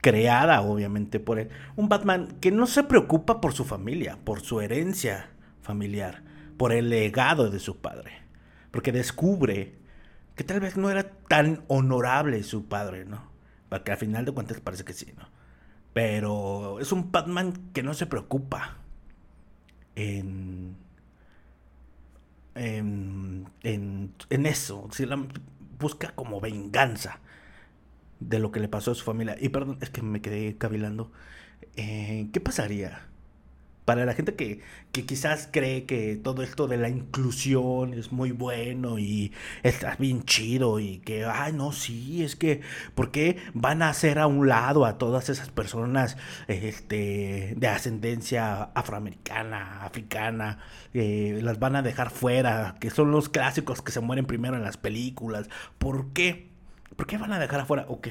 creada 0.00 0.60
obviamente 0.60 1.20
por 1.20 1.38
él. 1.38 1.50
Un 1.76 1.88
Batman 1.88 2.28
que 2.40 2.50
no 2.50 2.66
se 2.66 2.82
preocupa 2.82 3.40
por 3.40 3.52
su 3.52 3.64
familia, 3.64 4.18
por 4.24 4.40
su 4.40 4.60
herencia 4.60 5.30
familiar, 5.62 6.22
por 6.56 6.72
el 6.72 6.90
legado 6.90 7.50
de 7.50 7.58
su 7.58 7.78
padre. 7.78 8.12
Porque 8.70 8.92
descubre 8.92 9.74
que 10.34 10.44
tal 10.44 10.60
vez 10.60 10.76
no 10.76 10.90
era 10.90 11.10
tan 11.28 11.64
honorable 11.68 12.42
su 12.42 12.66
padre, 12.66 13.04
¿no? 13.04 13.30
Porque 13.68 13.92
al 13.92 13.98
final 13.98 14.24
de 14.24 14.32
cuentas 14.32 14.60
parece 14.60 14.84
que 14.84 14.92
sí, 14.92 15.12
¿no? 15.16 15.28
Pero 15.92 16.78
es 16.78 16.92
un 16.92 17.10
Batman 17.10 17.54
que 17.72 17.82
no 17.82 17.94
se 17.94 18.06
preocupa 18.06 18.76
en, 19.94 20.76
en, 22.54 23.48
en, 23.62 24.46
eso. 24.46 24.88
Si 24.92 25.06
la 25.06 25.18
busca 25.78 26.14
como 26.14 26.40
venganza 26.40 27.20
de 28.20 28.38
lo 28.38 28.50
que 28.52 28.60
le 28.60 28.68
pasó 28.68 28.92
a 28.92 28.94
su 28.94 29.04
familia. 29.04 29.36
Y 29.40 29.48
perdón, 29.50 29.78
es 29.80 29.90
que 29.90 30.02
me 30.02 30.20
quedé 30.20 30.56
cavilando. 30.56 31.12
Eh, 31.76 32.28
¿Qué 32.32 32.40
pasaría? 32.40 33.08
Para 33.84 34.04
la 34.04 34.14
gente 34.14 34.34
que, 34.34 34.62
que, 34.90 35.06
quizás 35.06 35.48
cree 35.52 35.84
que 35.84 36.16
todo 36.16 36.42
esto 36.42 36.66
de 36.66 36.76
la 36.76 36.88
inclusión 36.88 37.94
es 37.94 38.10
muy 38.10 38.32
bueno 38.32 38.98
y 38.98 39.32
está 39.62 39.94
bien 39.96 40.24
chido 40.24 40.80
y 40.80 40.98
que, 40.98 41.24
ay, 41.24 41.52
no, 41.52 41.70
sí, 41.70 42.24
es 42.24 42.34
que, 42.34 42.62
¿por 42.96 43.12
qué 43.12 43.36
van 43.54 43.82
a 43.82 43.90
hacer 43.90 44.18
a 44.18 44.26
un 44.26 44.48
lado 44.48 44.86
a 44.86 44.98
todas 44.98 45.28
esas 45.28 45.50
personas 45.50 46.16
este, 46.48 47.54
de 47.56 47.68
ascendencia 47.68 48.64
afroamericana, 48.74 49.84
africana? 49.84 50.58
Eh, 50.92 51.38
las 51.42 51.60
van 51.60 51.76
a 51.76 51.82
dejar 51.82 52.10
fuera, 52.10 52.74
que 52.80 52.90
son 52.90 53.12
los 53.12 53.28
clásicos 53.28 53.82
que 53.82 53.92
se 53.92 54.00
mueren 54.00 54.26
primero 54.26 54.56
en 54.56 54.64
las 54.64 54.78
películas. 54.78 55.48
¿Por 55.78 56.12
qué? 56.12 56.55
¿Por 56.96 57.06
qué 57.06 57.18
van 57.18 57.32
a 57.32 57.38
dejar 57.38 57.60
afuera? 57.60 57.84
Ok. 57.88 58.08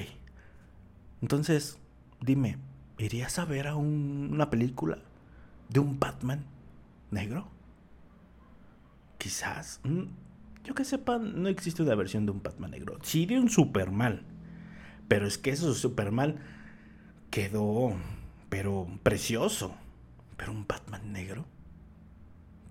Entonces, 1.21 1.79
dime, 2.21 2.57
¿irías 2.97 3.39
a 3.39 3.45
ver 3.45 3.67
a 3.67 3.75
una 3.75 4.49
película 4.49 4.99
de 5.69 5.79
un 5.79 5.99
Batman 5.99 6.45
negro? 7.11 7.47
Quizás. 9.17 9.79
Mm, 9.83 10.03
yo 10.63 10.75
que 10.75 10.85
sepa, 10.85 11.17
no 11.17 11.49
existe 11.49 11.81
una 11.81 11.95
versión 11.95 12.25
de 12.25 12.31
un 12.31 12.43
Batman 12.43 12.71
negro. 12.71 12.99
Sí 13.01 13.25
de 13.25 13.39
un 13.39 13.49
Superman. 13.49 14.21
Pero 15.07 15.27
es 15.27 15.37
que 15.37 15.51
eso 15.51 15.73
Superman 15.73 16.37
quedó, 17.31 17.93
pero 18.49 18.87
precioso. 19.03 19.75
Pero 20.37 20.51
un 20.51 20.67
Batman 20.67 21.11
negro. 21.11 21.45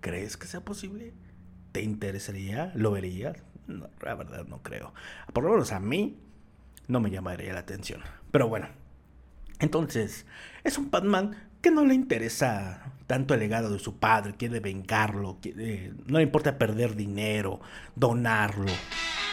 ¿Crees 0.01 0.37
que 0.37 0.47
sea 0.47 0.65
posible? 0.65 1.13
¿Te 1.73 1.83
interesaría? 1.83 2.73
¿Lo 2.75 2.91
verías? 2.93 3.37
No, 3.67 3.89
la 4.03 4.15
verdad 4.15 4.47
no 4.47 4.63
creo. 4.63 4.93
Por 5.33 5.45
lo 5.45 5.51
menos 5.51 5.73
a 5.73 5.81
mí 5.81 6.19
no 6.89 7.01
me 7.01 7.11
llamaría 7.11 7.53
la 7.53 7.61
atención. 7.61 8.03
Pero 8.31 8.49
bueno. 8.49 8.69
Entonces, 9.61 10.27
es 10.65 10.79
un 10.79 10.91
Batman 10.91 11.37
que 11.63 11.71
no 11.71 11.85
le 11.85 11.95
interesa 11.95 12.93
tanto 13.07 13.35
el 13.35 13.41
legado 13.41 13.71
de 13.71 13.79
su 13.79 13.99
padre, 13.99 14.35
quiere 14.37 14.61
vengarlo, 14.61 15.39
no 16.07 16.19
le 16.19 16.25
importa 16.25 16.59
perder 16.59 16.95
dinero, 16.95 17.61
donarlo, 17.95 18.71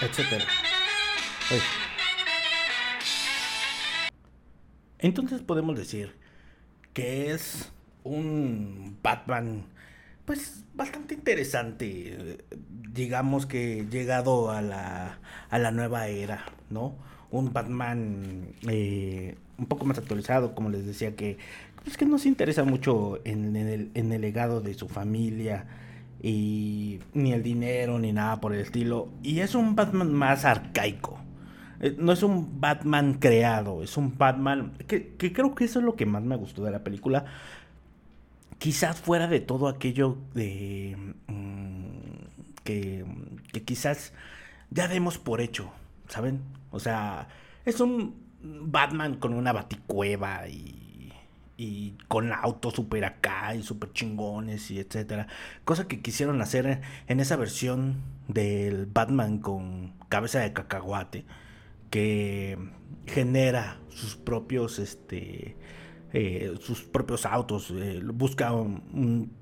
etc. 0.02 0.44
Entonces 5.00 5.42
podemos 5.42 5.76
decir 5.76 6.16
que 6.94 7.32
es 7.32 7.74
un 8.04 8.98
Batman 9.02 9.66
pues 10.32 10.64
bastante 10.74 11.14
interesante, 11.14 12.38
digamos 12.94 13.46
que 13.46 13.86
llegado 13.92 14.50
a 14.50 14.62
la, 14.62 15.20
a 15.50 15.60
la 15.60 15.72
nueva 15.72 16.08
era, 16.08 16.46
¿no? 16.70 16.96
Un 17.32 17.52
Batman 17.52 18.48
eh, 18.66 19.36
un 19.58 19.66
poco 19.66 19.84
más 19.84 19.98
actualizado, 19.98 20.56
como 20.56 20.70
les 20.70 20.86
decía, 20.86 21.18
que, 21.18 21.38
pues 21.84 21.98
que 21.98 22.06
no 22.06 22.18
se 22.18 22.30
interesa 22.30 22.64
mucho 22.64 23.20
en, 23.26 23.58
el, 23.58 23.92
en 23.94 24.14
el 24.14 24.22
legado 24.22 24.62
de 24.62 24.74
su 24.74 24.88
familia 24.88 25.66
y 26.24 27.02
ni 27.14 27.34
el 27.34 27.44
dinero 27.44 28.00
ni 28.00 28.14
nada 28.14 28.40
por 28.40 28.54
el 28.54 28.62
estilo. 28.62 29.10
Y 29.24 29.42
es 29.42 29.54
un 29.54 29.76
Batman 29.76 30.14
más 30.14 30.46
arcaico. 30.46 31.20
Eh, 31.82 31.94
no 32.00 32.14
es 32.14 32.24
un 32.24 32.62
Batman 32.62 33.16
creado, 33.16 33.84
es 33.84 33.98
un 33.98 34.18
Batman 34.18 34.78
que, 34.88 35.10
que 35.16 35.34
creo 35.34 35.54
que 35.56 35.66
eso 35.66 35.80
es 35.80 35.86
lo 35.86 35.98
que 35.98 36.06
más 36.06 36.24
me 36.24 36.38
gustó 36.38 36.64
de 36.64 36.72
la 36.72 36.86
película 36.86 37.26
quizás 38.62 39.02
fuera 39.02 39.28
de 39.28 39.40
todo 39.40 39.68
aquello 39.68 40.20
de 40.36 40.96
mm, 41.26 42.62
que, 42.64 43.04
quizás 43.66 44.14
ya 44.70 44.88
demos 44.88 45.18
por 45.18 45.42
hecho, 45.42 45.72
¿saben? 46.08 46.42
O 46.70 46.80
sea, 46.80 47.28
es 47.66 47.80
un 47.80 48.16
Batman 48.44 49.16
con 49.16 49.34
una 49.34 49.52
baticueva 49.52 50.48
y, 50.48 51.12
y 51.58 51.98
con 52.08 52.32
autos 52.32 52.76
super 52.76 53.04
acá 53.04 53.56
y 53.56 53.64
super 53.64 53.94
chingones 53.94 54.70
y 54.70 54.80
etcétera. 54.80 55.26
Cosa 55.66 55.88
que 55.88 56.02
quisieron 56.02 56.40
hacer 56.40 56.82
en 57.08 57.20
esa 57.20 57.38
versión 57.38 58.04
del 58.28 58.86
Batman 58.86 59.40
con 59.40 59.94
cabeza 60.08 60.40
de 60.40 60.54
cacahuate 60.54 61.26
que 61.90 62.60
genera 63.08 63.80
sus 63.90 64.16
propios 64.18 64.78
este 64.78 65.58
eh, 66.14 66.56
sus 66.60 66.82
propios 66.82 67.26
autos, 67.26 67.72
eh, 67.72 68.02
busca 68.04 68.52
un, 68.52 69.40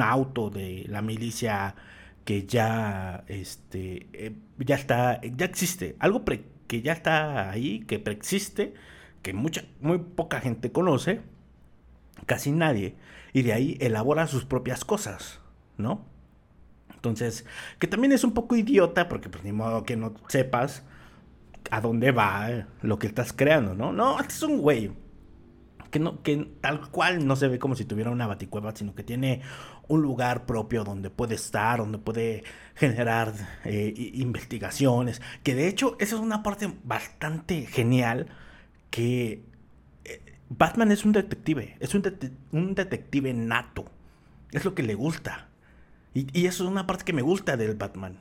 auto 0.00 0.50
de 0.50 0.86
la 0.88 1.02
milicia 1.02 1.74
que 2.24 2.46
ya, 2.46 3.24
este, 3.26 4.06
eh, 4.12 4.36
ya 4.58 4.76
está, 4.76 5.20
ya 5.22 5.46
existe, 5.46 5.96
algo 5.98 6.24
que 6.24 6.82
ya 6.82 6.92
está 6.92 7.50
ahí, 7.50 7.80
que 7.80 7.98
preexiste, 7.98 8.74
que 9.22 9.32
mucha, 9.32 9.64
muy 9.80 9.98
poca 9.98 10.40
gente 10.40 10.70
conoce, 10.70 11.22
casi 12.26 12.52
nadie, 12.52 12.94
y 13.32 13.42
de 13.42 13.52
ahí 13.52 13.76
elabora 13.80 14.28
sus 14.28 14.44
propias 14.44 14.84
cosas, 14.84 15.40
¿no? 15.76 16.04
Entonces, 16.94 17.44
que 17.80 17.88
también 17.88 18.12
es 18.12 18.22
un 18.22 18.32
poco 18.32 18.54
idiota, 18.54 19.08
porque 19.08 19.28
pues 19.28 19.42
ni 19.42 19.52
modo 19.52 19.84
que 19.84 19.96
no 19.96 20.14
sepas 20.28 20.84
a 21.70 21.80
dónde 21.80 22.12
va 22.12 22.68
lo 22.82 22.98
que 23.00 23.08
estás 23.08 23.32
creando, 23.32 23.74
¿no? 23.74 23.92
No, 23.92 24.20
este 24.20 24.34
es 24.34 24.42
un 24.42 24.58
güey 24.58 24.92
que, 25.94 26.00
no, 26.00 26.24
que 26.24 26.50
tal 26.60 26.90
cual 26.90 27.24
no 27.24 27.36
se 27.36 27.46
ve 27.46 27.60
como 27.60 27.76
si 27.76 27.84
tuviera 27.84 28.10
una 28.10 28.26
baticueva, 28.26 28.74
sino 28.74 28.96
que 28.96 29.04
tiene 29.04 29.42
un 29.86 30.02
lugar 30.02 30.44
propio 30.44 30.82
donde 30.82 31.08
puede 31.08 31.36
estar, 31.36 31.78
donde 31.78 31.98
puede 31.98 32.42
generar 32.74 33.32
eh, 33.64 33.94
investigaciones, 34.14 35.22
que 35.44 35.54
de 35.54 35.68
hecho 35.68 35.96
esa 36.00 36.16
es 36.16 36.20
una 36.20 36.42
parte 36.42 36.68
bastante 36.82 37.66
genial 37.66 38.26
que 38.90 39.44
eh, 40.04 40.20
Batman 40.48 40.90
es 40.90 41.04
un 41.04 41.12
detective, 41.12 41.76
es 41.78 41.94
un, 41.94 42.02
un 42.50 42.74
detective 42.74 43.32
nato, 43.32 43.84
es 44.50 44.64
lo 44.64 44.74
que 44.74 44.82
le 44.82 44.96
gusta. 44.96 45.46
Y, 46.12 46.26
y 46.36 46.46
eso 46.46 46.64
es 46.64 46.70
una 46.70 46.88
parte 46.88 47.04
que 47.04 47.12
me 47.12 47.22
gusta 47.22 47.56
del 47.56 47.76
Batman 47.76 48.18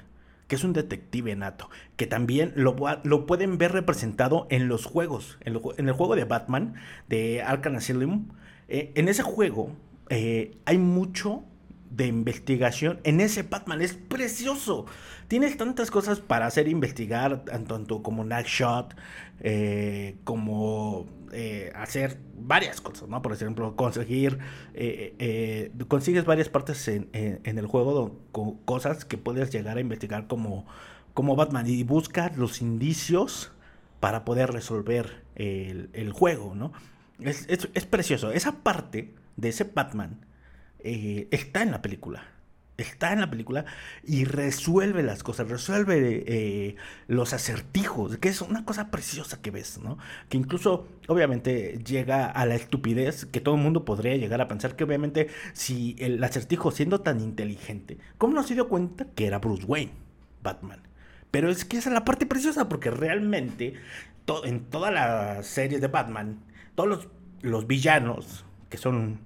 que 0.54 0.58
es 0.58 0.64
un 0.64 0.74
detective 0.74 1.36
nato, 1.36 1.72
que 1.96 2.06
también 2.06 2.54
lo, 2.56 2.76
lo 3.02 3.26
pueden 3.26 3.58
ver 3.58 3.72
representado 3.72 4.46
en 4.52 4.68
los 4.68 4.86
juegos, 4.86 5.40
en, 5.42 5.56
el 5.56 5.94
juego 5.94 6.16
de 6.16 6.26
Batman, 6.26 6.76
de 7.10 7.42
Arkham 7.42 7.78
Asylum. 7.78 8.28
Eh, 8.68 8.92
en 8.94 9.10
ese 9.10 9.24
juego 9.24 9.72
eh, 10.10 10.56
hay 10.66 10.78
mucho 10.78 11.44
de 11.96 12.08
investigación 12.08 13.00
en 13.04 13.22
ese 13.22 13.44
Batman. 13.44 13.82
Es 13.82 13.94
precioso. 13.94 14.86
Tienes 15.28 15.58
tantas 15.58 15.92
cosas 15.92 16.20
para 16.20 16.46
hacer 16.46 16.68
investigar, 16.68 17.46
tanto 17.46 18.04
como 18.04 18.24
Nightshot, 18.24 18.96
eh, 19.40 20.18
como 20.24 21.06
eh, 21.32 21.72
hacer 21.76 22.18
varias 22.38 22.82
cosas, 22.82 23.08
¿no? 23.10 23.22
Por 23.22 23.34
ejemplo, 23.34 23.76
conseguir, 23.76 24.40
eh, 24.74 25.72
consigues 25.88 26.26
varias 26.26 26.50
partes 26.50 26.88
en, 26.88 27.10
el 27.44 27.68
juego 27.68 28.20
con 28.32 28.58
cosas 28.60 29.06
que 29.06 29.18
puedes 29.18 29.52
llegar 29.52 29.78
a 29.78 29.82
investigar 29.82 30.28
como, 30.28 30.66
como 31.14 31.36
Batman 31.36 31.68
y 31.68 31.84
buscas 31.84 32.38
los 32.38 32.62
indicios 32.62 33.52
para 34.00 34.26
poder 34.26 34.52
resolver 34.52 35.24
el, 35.36 36.12
juego, 36.12 36.56
¿no? 36.56 36.74
Es, 37.20 37.48
es 37.48 37.86
precioso. 37.86 38.32
Esa 38.32 38.64
parte 38.64 39.14
de 39.38 39.50
ese 39.50 39.64
Batman 39.64 40.20
eh, 40.84 41.28
está 41.32 41.62
en 41.64 41.72
la 41.72 41.82
película. 41.82 42.28
Está 42.76 43.14
en 43.14 43.22
la 43.22 43.30
película 43.30 43.66
y 44.04 44.26
resuelve 44.26 45.04
las 45.04 45.22
cosas, 45.22 45.48
resuelve 45.48 46.24
eh, 46.26 46.76
los 47.08 47.32
acertijos, 47.34 48.18
que 48.18 48.30
es 48.30 48.42
una 48.42 48.66
cosa 48.66 48.90
preciosa 48.90 49.44
que 49.44 49.52
ves, 49.52 49.78
¿no? 49.78 50.00
Que 50.28 50.38
incluso, 50.38 50.88
obviamente, 51.08 51.80
llega 51.86 52.26
a 52.26 52.46
la 52.48 52.56
estupidez 52.56 53.26
que 53.28 53.42
todo 53.42 53.56
el 53.56 53.62
mundo 53.62 53.86
podría 53.86 54.18
llegar 54.18 54.42
a 54.42 54.48
pensar 54.48 54.76
que, 54.76 54.84
obviamente, 54.84 55.28
si 55.54 55.96
el 56.00 56.24
acertijo 56.24 56.72
siendo 56.72 57.02
tan 57.02 57.22
inteligente, 57.22 58.00
¿cómo 58.18 58.34
no 58.34 58.42
se 58.42 58.56
dio 58.56 58.68
cuenta 58.68 59.06
que 59.14 59.28
era 59.28 59.38
Bruce 59.38 59.66
Wayne, 59.66 59.94
Batman? 60.42 60.82
Pero 61.30 61.52
es 61.52 61.66
que 61.66 61.78
esa 61.78 61.90
es 61.90 61.94
la 61.94 62.06
parte 62.06 62.26
preciosa, 62.26 62.70
porque 62.70 62.90
realmente 62.90 63.76
en 64.46 64.66
todas 64.66 64.92
las 64.92 65.46
series 65.46 65.80
de 65.80 65.88
Batman, 65.88 66.40
todos 66.74 66.90
los, 66.90 67.08
los 67.42 67.68
villanos, 67.68 68.46
que 68.70 68.78
son 68.78 69.20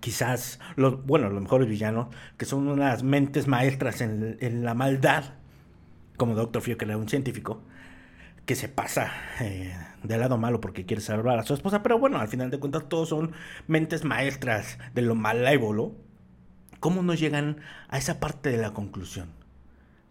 quizás 0.00 0.60
los, 0.76 1.04
bueno, 1.04 1.28
los 1.30 1.42
mejores 1.42 1.68
villanos, 1.68 2.08
que 2.36 2.44
son 2.44 2.68
unas 2.68 3.02
mentes 3.02 3.46
maestras 3.46 4.00
en, 4.00 4.64
la 4.64 4.74
maldad, 4.74 5.34
como 6.16 6.34
Dr. 6.34 6.62
Fio, 6.62 6.76
que 6.76 6.84
era 6.84 6.96
un 6.96 7.08
científico, 7.08 7.62
que 8.44 8.54
se 8.54 8.68
pasa 8.68 9.10
eh, 9.40 9.76
del 10.02 10.20
lado 10.20 10.38
malo 10.38 10.60
porque 10.60 10.86
quiere 10.86 11.02
salvar 11.02 11.38
a 11.38 11.42
su 11.42 11.54
esposa, 11.54 11.82
pero 11.82 11.98
bueno, 11.98 12.18
al 12.18 12.28
final 12.28 12.50
de 12.50 12.58
cuentas 12.58 12.88
todos 12.88 13.08
son 13.08 13.32
mentes 13.66 14.04
maestras 14.04 14.78
de 14.94 15.02
lo 15.02 15.14
malévolo. 15.14 15.94
¿Cómo 16.78 17.02
no 17.02 17.14
llegan 17.14 17.58
a 17.88 17.98
esa 17.98 18.20
parte 18.20 18.50
de 18.50 18.58
la 18.58 18.72
conclusión? 18.72 19.30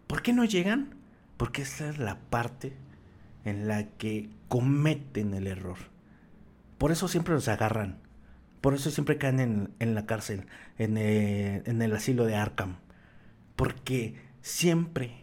¿Por 0.06 0.20
qué 0.22 0.32
no 0.32 0.44
llegan? 0.44 0.96
Porque 1.36 1.62
esa 1.62 1.88
es 1.88 1.98
la 1.98 2.18
parte 2.28 2.76
en 3.44 3.68
la 3.68 3.84
que 3.84 4.28
cometen 4.48 5.32
el 5.32 5.46
error. 5.46 5.78
Por 6.76 6.92
eso 6.92 7.08
siempre 7.08 7.34
los 7.34 7.48
agarran 7.48 8.00
por 8.66 8.74
eso 8.74 8.90
siempre 8.90 9.16
caen 9.16 9.70
en, 9.78 9.94
la 9.94 10.06
cárcel, 10.06 10.46
eh, 10.76 11.62
en 11.64 11.82
el, 11.82 11.92
asilo 11.94 12.24
de 12.24 12.34
Arkham. 12.34 12.78
Porque 13.54 14.16
siempre, 14.40 15.22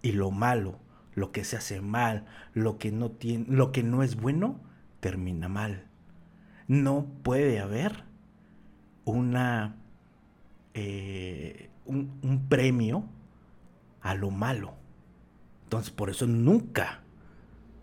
y 0.00 0.12
lo 0.12 0.30
malo, 0.30 0.78
lo 1.14 1.30
que 1.30 1.44
se 1.44 1.58
hace 1.58 1.82
mal, 1.82 2.24
lo 2.54 2.78
que 2.78 2.90
no, 2.90 3.10
tiene, 3.10 3.44
lo 3.46 3.72
que 3.72 3.82
no 3.82 4.02
es 4.02 4.16
bueno, 4.16 4.58
termina 5.00 5.50
mal. 5.50 5.84
No 6.66 7.04
puede 7.22 7.60
haber 7.60 8.04
una, 9.04 9.76
eh, 10.72 11.68
un, 11.84 12.18
un 12.22 12.48
premio 12.48 13.04
a 14.00 14.14
lo 14.14 14.30
malo. 14.30 14.72
Entonces, 15.64 15.90
por 15.90 16.08
eso 16.08 16.26
nunca, 16.26 17.02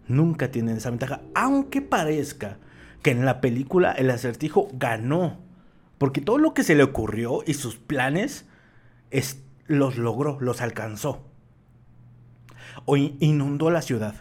nunca 0.07 0.49
tienen 0.49 0.77
esa 0.77 0.89
ventaja. 0.89 1.21
Aunque 1.35 1.83
parezca 1.83 2.57
que 3.05 3.11
en 3.11 3.23
la 3.23 3.39
película 3.39 3.91
el 3.91 4.09
acertijo 4.09 4.67
ganó. 4.73 5.37
Porque 5.99 6.21
todo 6.21 6.39
lo 6.39 6.55
que 6.55 6.63
se 6.63 6.73
le 6.73 6.81
ocurrió 6.81 7.43
y 7.45 7.53
sus 7.53 7.75
planes 7.75 8.47
los 9.67 9.97
logró, 9.97 10.39
los 10.41 10.59
alcanzó. 10.59 11.23
O 12.85 12.97
inundó 12.97 13.69
la 13.69 13.83
ciudad. 13.83 14.15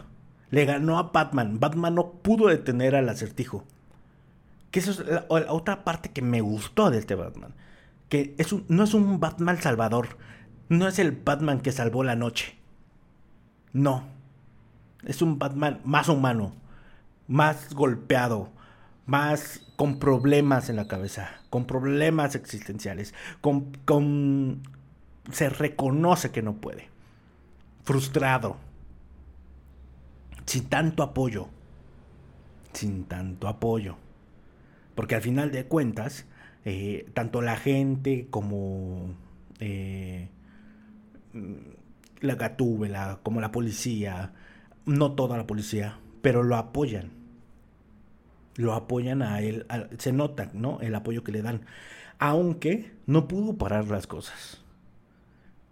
Le 0.51 0.65
ganó 0.65 0.99
a 0.99 1.09
Batman. 1.11 1.59
Batman 1.59 1.95
no 1.95 2.11
pudo 2.11 2.49
detener 2.49 2.95
al 2.95 3.09
acertijo. 3.09 3.65
Que 4.69 4.81
eso 4.81 4.91
es 4.91 4.99
la, 4.99 5.25
otra 5.29 5.83
parte 5.83 6.11
que 6.11 6.21
me 6.21 6.41
gustó 6.41 6.91
de 6.91 6.99
este 6.99 7.15
Batman. 7.15 7.55
Que 8.07 8.35
es 8.37 8.53
no 8.67 8.83
es 8.83 8.93
un 8.93 9.19
Batman 9.19 9.59
salvador. 9.59 10.09
No 10.69 10.87
es 10.87 10.99
el 10.99 11.11
Batman 11.11 11.61
que 11.61 11.71
salvó 11.71 12.03
la 12.03 12.15
noche. 12.15 12.55
No. 13.73 14.03
Es 15.03 15.23
un 15.23 15.39
Batman 15.39 15.81
más 15.85 16.07
humano. 16.07 16.53
Más 17.27 17.73
golpeado 17.73 18.53
más 19.05 19.61
con 19.75 19.99
problemas 19.99 20.69
en 20.69 20.77
la 20.77 20.87
cabeza, 20.87 21.41
con 21.49 21.65
problemas 21.65 22.35
existenciales, 22.35 23.13
con, 23.41 23.71
con 23.85 24.63
se 25.31 25.49
reconoce 25.49 26.31
que 26.31 26.41
no 26.41 26.55
puede, 26.55 26.89
frustrado, 27.83 28.57
sin 30.45 30.65
tanto 30.65 31.03
apoyo, 31.03 31.49
sin 32.73 33.05
tanto 33.05 33.47
apoyo, 33.47 33.95
porque 34.95 35.15
al 35.15 35.21
final 35.21 35.51
de 35.51 35.65
cuentas, 35.65 36.25
eh, 36.63 37.09
tanto 37.13 37.41
la 37.41 37.57
gente 37.57 38.27
como 38.29 39.13
eh, 39.59 40.29
la 42.21 42.35
gatúbela, 42.35 43.19
como 43.23 43.41
la 43.41 43.51
policía, 43.51 44.33
no 44.85 45.11
toda 45.13 45.37
la 45.37 45.47
policía, 45.47 45.99
pero 46.21 46.43
lo 46.43 46.55
apoyan 46.55 47.24
lo 48.55 48.73
apoyan 48.73 49.21
a 49.21 49.41
él, 49.41 49.65
se 49.97 50.11
nota, 50.11 50.49
¿no? 50.53 50.79
El 50.81 50.95
apoyo 50.95 51.23
que 51.23 51.31
le 51.31 51.41
dan, 51.41 51.65
aunque 52.19 52.93
no 53.05 53.27
pudo 53.27 53.57
parar 53.57 53.87
las 53.87 54.07
cosas. 54.07 54.61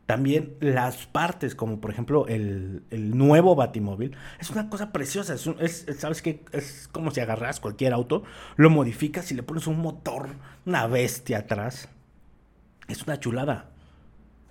También 0.06 0.58
las 0.60 1.06
partes, 1.06 1.56
como 1.56 1.80
por 1.80 1.90
ejemplo 1.90 2.28
el, 2.28 2.84
nuevo 2.92 3.56
Batimóvil, 3.56 4.16
es 4.40 4.50
una 4.50 4.70
cosa 4.70 4.92
preciosa. 4.92 5.36
Es, 5.60 5.86
¿Sabes 5.98 6.22
qué? 6.22 6.44
Es 6.52 6.90
como 6.92 7.12
si 7.12 7.22
agarras 7.22 7.62
cualquier 7.62 7.94
auto, 7.94 8.24
lo 8.58 8.70
modificas 8.70 9.32
y 9.32 9.36
le 9.36 9.44
pones 9.44 9.66
un 9.66 9.80
motor, 9.80 10.36
una 10.66 10.88
bestia 10.88 11.40
atrás. 11.40 11.88
Es 12.90 13.04
una 13.04 13.20
chulada. 13.20 13.70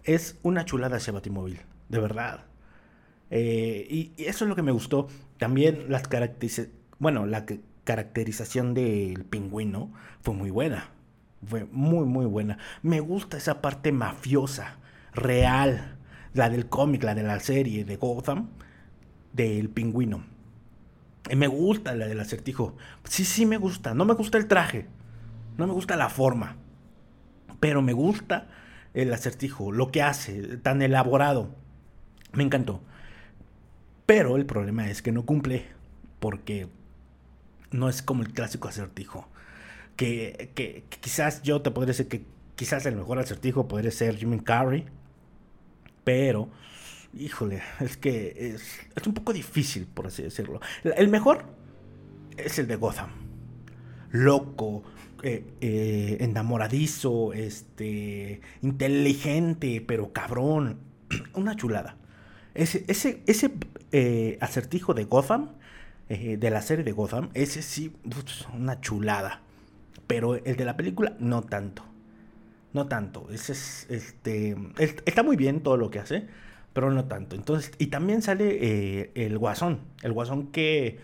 Es 0.04 0.38
una 0.42 0.64
chulada 0.64 0.96
ese 0.96 1.10
Batimóvil, 1.10 1.60
de 1.90 1.98
verdad. 1.98 2.46
Eh, 3.30 3.86
y, 3.90 4.12
y, 4.16 4.24
eso 4.24 4.46
es 4.46 4.48
lo 4.48 4.56
que 4.56 4.62
me 4.62 4.72
gustó. 4.72 5.08
También 5.38 5.90
las 5.90 6.08
características. 6.08 6.72
Bueno, 6.98 7.26
la 7.26 7.44
que 7.44 7.60
caracterización 7.84 8.74
del 8.74 9.24
pingüino 9.24 9.92
fue 10.20 10.34
muy 10.34 10.50
buena. 10.50 10.90
Fue 11.46 11.66
muy, 11.72 12.06
muy 12.06 12.26
buena. 12.26 12.58
Me 12.82 13.00
gusta 13.00 13.36
esa 13.36 13.60
parte 13.60 13.90
mafiosa, 13.90 14.78
real, 15.12 15.98
la 16.34 16.48
del 16.48 16.68
cómic, 16.68 17.02
la 17.02 17.14
de 17.14 17.24
la 17.24 17.40
serie 17.40 17.84
de 17.84 17.96
Gotham, 17.96 18.50
del 19.32 19.68
pingüino. 19.68 20.24
Y 21.30 21.36
me 21.36 21.46
gusta 21.46 21.94
la 21.94 22.06
del 22.06 22.20
acertijo. 22.20 22.76
Sí, 23.04 23.24
sí 23.24 23.46
me 23.46 23.56
gusta. 23.56 23.94
No 23.94 24.04
me 24.04 24.14
gusta 24.14 24.38
el 24.38 24.46
traje. 24.46 24.86
No 25.58 25.66
me 25.66 25.72
gusta 25.72 25.96
la 25.96 26.08
forma. 26.08 26.56
Pero 27.60 27.82
me 27.82 27.92
gusta 27.92 28.48
el 28.94 29.12
acertijo, 29.12 29.72
lo 29.72 29.90
que 29.90 30.02
hace, 30.02 30.58
tan 30.58 30.82
elaborado. 30.82 31.54
Me 32.32 32.42
encantó. 32.42 32.82
Pero 34.06 34.36
el 34.36 34.46
problema 34.46 34.90
es 34.90 35.02
que 35.02 35.12
no 35.12 35.24
cumple. 35.24 35.66
Porque 36.18 36.68
no 37.72 37.88
es 37.88 38.02
como 38.02 38.22
el 38.22 38.32
clásico 38.32 38.68
acertijo. 38.68 39.28
Que, 39.96 40.84
quizás 41.00 41.42
yo 41.42 41.62
te 41.62 41.70
podría 41.70 41.88
decir 41.88 42.08
que 42.08 42.24
quizás 42.56 42.86
el 42.86 42.96
mejor 42.96 43.18
acertijo 43.18 43.68
podría 43.68 43.90
ser 43.90 44.16
Jimmy 44.16 44.40
Carrey. 44.40 44.86
Pero, 46.04 46.48
híjole, 47.14 47.62
es 47.80 47.96
que 47.96 48.54
es, 48.54 49.06
un 49.06 49.14
poco 49.14 49.32
difícil, 49.32 49.86
por 49.86 50.06
así 50.06 50.22
decirlo. 50.22 50.60
El 50.84 51.08
mejor 51.08 51.44
es 52.36 52.58
el 52.58 52.66
de 52.66 52.76
Gotham. 52.76 53.10
Loco, 54.10 54.82
eh, 55.22 55.44
eh, 55.60 56.16
enamoradizo, 56.20 57.32
este, 57.32 58.40
inteligente, 58.62 59.82
pero 59.86 60.12
cabrón. 60.12 60.78
Una 61.34 61.56
chulada. 61.56 61.96
Ese, 62.54 62.84
ese, 62.88 63.22
ese 63.26 63.52
eh, 63.92 64.36
acertijo 64.40 64.92
de 64.92 65.04
Gotham 65.04 65.50
eh, 66.12 66.36
de 66.36 66.50
la 66.50 66.60
serie 66.60 66.84
de 66.84 66.92
Gotham, 66.92 67.30
ese 67.32 67.62
sí, 67.62 67.96
una 68.52 68.82
chulada. 68.82 69.40
pero 70.06 70.34
el 70.36 70.56
de 70.56 70.64
la 70.66 70.76
película 70.76 71.16
no 71.18 71.42
tanto. 71.42 71.84
No 72.74 72.86
tanto. 72.86 73.28
es, 73.30 73.86
este, 73.88 74.56
está 74.78 75.22
muy 75.22 75.36
bien 75.36 75.62
todo 75.62 75.78
lo 75.78 75.90
que 75.90 76.00
hace, 76.00 76.26
pero 76.74 76.90
no 76.90 77.06
tanto. 77.06 77.34
Entonces, 77.34 77.72
y 77.78 77.86
también 77.86 78.20
sale 78.20 78.58
eh, 78.60 79.10
el 79.14 79.38
Guasón. 79.38 79.80
El 80.02 80.12
Guasón 80.12 80.48
que 80.48 80.98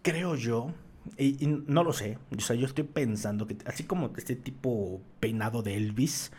creo 0.00 0.34
yo, 0.34 0.72
y, 1.18 1.46
no 1.66 1.84
lo 1.84 1.92
sé, 1.92 2.16
o 2.34 2.40
sea, 2.40 2.56
yo 2.56 2.64
estoy 2.66 2.84
pensando 2.84 3.46
que 3.46 3.58
así 3.66 3.84
como 3.84 4.12
este 4.16 4.34
tipo 4.34 5.02
peinado 5.20 5.62
de 5.62 5.76
Elvis 5.76 6.32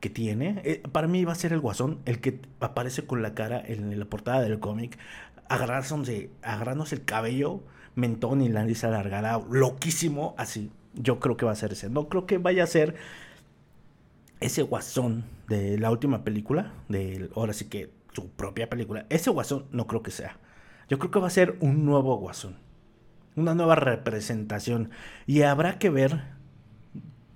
que 0.00 0.08
tiene, 0.10 0.62
eh, 0.64 0.82
para 0.90 1.08
mí 1.08 1.24
va 1.26 1.32
a 1.32 1.36
ser 1.36 1.52
el 1.52 1.60
Guasón 1.60 2.00
el 2.06 2.20
que 2.20 2.40
aparece 2.60 3.04
con 3.06 3.20
la 3.20 3.34
cara 3.34 3.62
en 3.64 3.98
la 3.98 4.06
portada 4.06 4.40
del 4.40 4.60
cómic, 4.60 4.98
agarrándose, 5.48 6.30
agarrándose 6.42 6.94
el 6.94 7.04
cabello, 7.04 7.62
mentón 7.94 8.42
y 8.42 8.48
la 8.48 8.60
nariz 8.60 8.84
alargada, 8.84 9.40
loquísimo, 9.50 10.34
así. 10.38 10.70
Yo 10.94 11.20
creo 11.20 11.36
que 11.36 11.46
va 11.46 11.52
a 11.52 11.56
ser 11.56 11.72
ese. 11.72 11.88
No 11.88 12.08
creo 12.08 12.26
que 12.26 12.38
vaya 12.38 12.64
a 12.64 12.66
ser 12.66 12.96
ese 14.40 14.62
guasón 14.62 15.24
de 15.48 15.78
la 15.78 15.90
última 15.90 16.24
película, 16.24 16.72
de 16.88 17.30
ahora 17.34 17.52
sí 17.52 17.66
que 17.66 17.90
su 18.12 18.28
propia 18.30 18.68
película, 18.68 19.06
ese 19.08 19.30
guasón 19.30 19.66
no 19.70 19.86
creo 19.86 20.02
que 20.02 20.10
sea. 20.10 20.38
Yo 20.88 20.98
creo 20.98 21.10
que 21.10 21.20
va 21.20 21.28
a 21.28 21.30
ser 21.30 21.56
un 21.60 21.86
nuevo 21.86 22.16
guasón, 22.16 22.56
una 23.36 23.54
nueva 23.54 23.74
representación 23.76 24.90
y 25.26 25.42
habrá 25.42 25.78
que 25.78 25.90
ver 25.90 26.22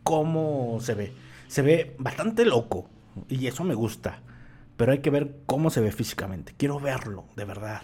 cómo 0.03 0.79
se 0.81 0.95
ve. 0.95 1.13
Se 1.49 1.63
ve 1.63 1.95
bastante 1.99 2.45
loco 2.45 2.91
y 3.29 3.47
eso 3.47 3.65
me 3.65 3.75
gusta, 3.75 4.21
pero 4.77 4.93
hay 4.93 4.99
que 4.99 5.11
ver 5.11 5.39
cómo 5.47 5.71
se 5.71 5.81
ve 5.81 5.93
físicamente. 5.93 6.55
Quiero 6.57 6.81
verlo, 6.81 7.25
de 7.37 7.45
verdad. 7.45 7.83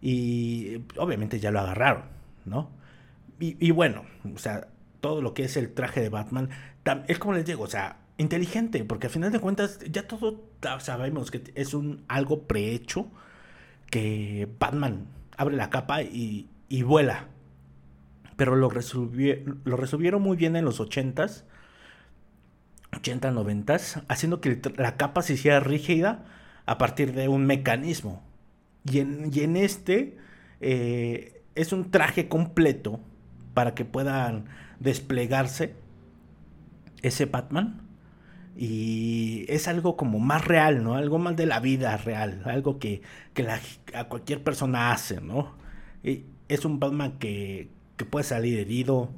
Y 0.00 0.82
obviamente 0.96 1.40
ya 1.40 1.50
lo 1.50 1.60
agarraron, 1.60 2.04
¿no? 2.44 2.70
Y, 3.40 3.72
bueno, 3.72 4.04
o 4.34 4.38
sea, 4.38 4.68
todo 5.00 5.20
lo 5.20 5.34
que 5.34 5.44
es 5.44 5.58
el 5.58 5.74
traje 5.74 6.00
de 6.00 6.08
Batman, 6.08 6.48
es 7.08 7.18
como 7.18 7.34
les 7.34 7.44
digo, 7.44 7.64
o 7.64 7.66
sea, 7.66 7.98
inteligente, 8.16 8.84
porque 8.84 9.08
al 9.08 9.12
final 9.12 9.32
de 9.32 9.40
cuentas 9.40 9.80
ya 9.90 10.06
todos 10.06 10.36
sabemos 10.78 11.30
que 11.30 11.52
es 11.54 11.74
un 11.74 12.04
algo 12.08 12.44
prehecho 12.44 13.08
que 13.90 14.48
Batman 14.58 15.08
abre 15.36 15.56
la 15.56 15.68
capa 15.68 16.02
y, 16.02 16.48
y 16.68 16.82
vuela. 16.82 17.26
Pero 18.36 18.56
lo, 18.56 18.70
lo 18.70 19.76
resolvieron 19.76 20.22
muy 20.22 20.36
bien 20.36 20.56
en 20.56 20.64
los 20.64 20.80
80s, 20.80 21.44
80, 22.96 23.30
90 23.30 23.76
haciendo 24.08 24.40
que 24.40 24.60
la 24.76 24.96
capa 24.96 25.22
se 25.22 25.34
hiciera 25.34 25.60
rígida 25.60 26.24
a 26.66 26.78
partir 26.78 27.12
de 27.12 27.28
un 27.28 27.46
mecanismo. 27.46 28.22
Y 28.90 28.98
en, 28.98 29.30
y 29.32 29.40
en 29.40 29.56
este 29.56 30.16
eh, 30.60 31.42
es 31.54 31.72
un 31.72 31.90
traje 31.90 32.28
completo 32.28 33.00
para 33.54 33.74
que 33.74 33.84
puedan 33.84 34.46
desplegarse 34.80 35.74
ese 37.02 37.26
Batman 37.26 37.80
y 38.56 39.46
es 39.48 39.66
algo 39.68 39.96
como 39.96 40.18
más 40.20 40.44
real, 40.44 40.82
¿no? 40.84 40.94
Algo 40.94 41.18
más 41.18 41.36
de 41.36 41.46
la 41.46 41.60
vida 41.60 41.96
real, 41.96 42.42
algo 42.44 42.78
que, 42.78 43.02
la, 43.36 43.60
a 43.94 44.04
cualquier 44.04 44.42
persona 44.42 44.92
hace, 44.92 45.20
¿no? 45.20 45.54
Y 46.02 46.24
es 46.48 46.64
un 46.64 46.78
Batman 46.78 47.18
que, 47.18 47.68
que 47.96 48.04
puede 48.04 48.24
salir 48.24 48.58
herido, 48.58 49.10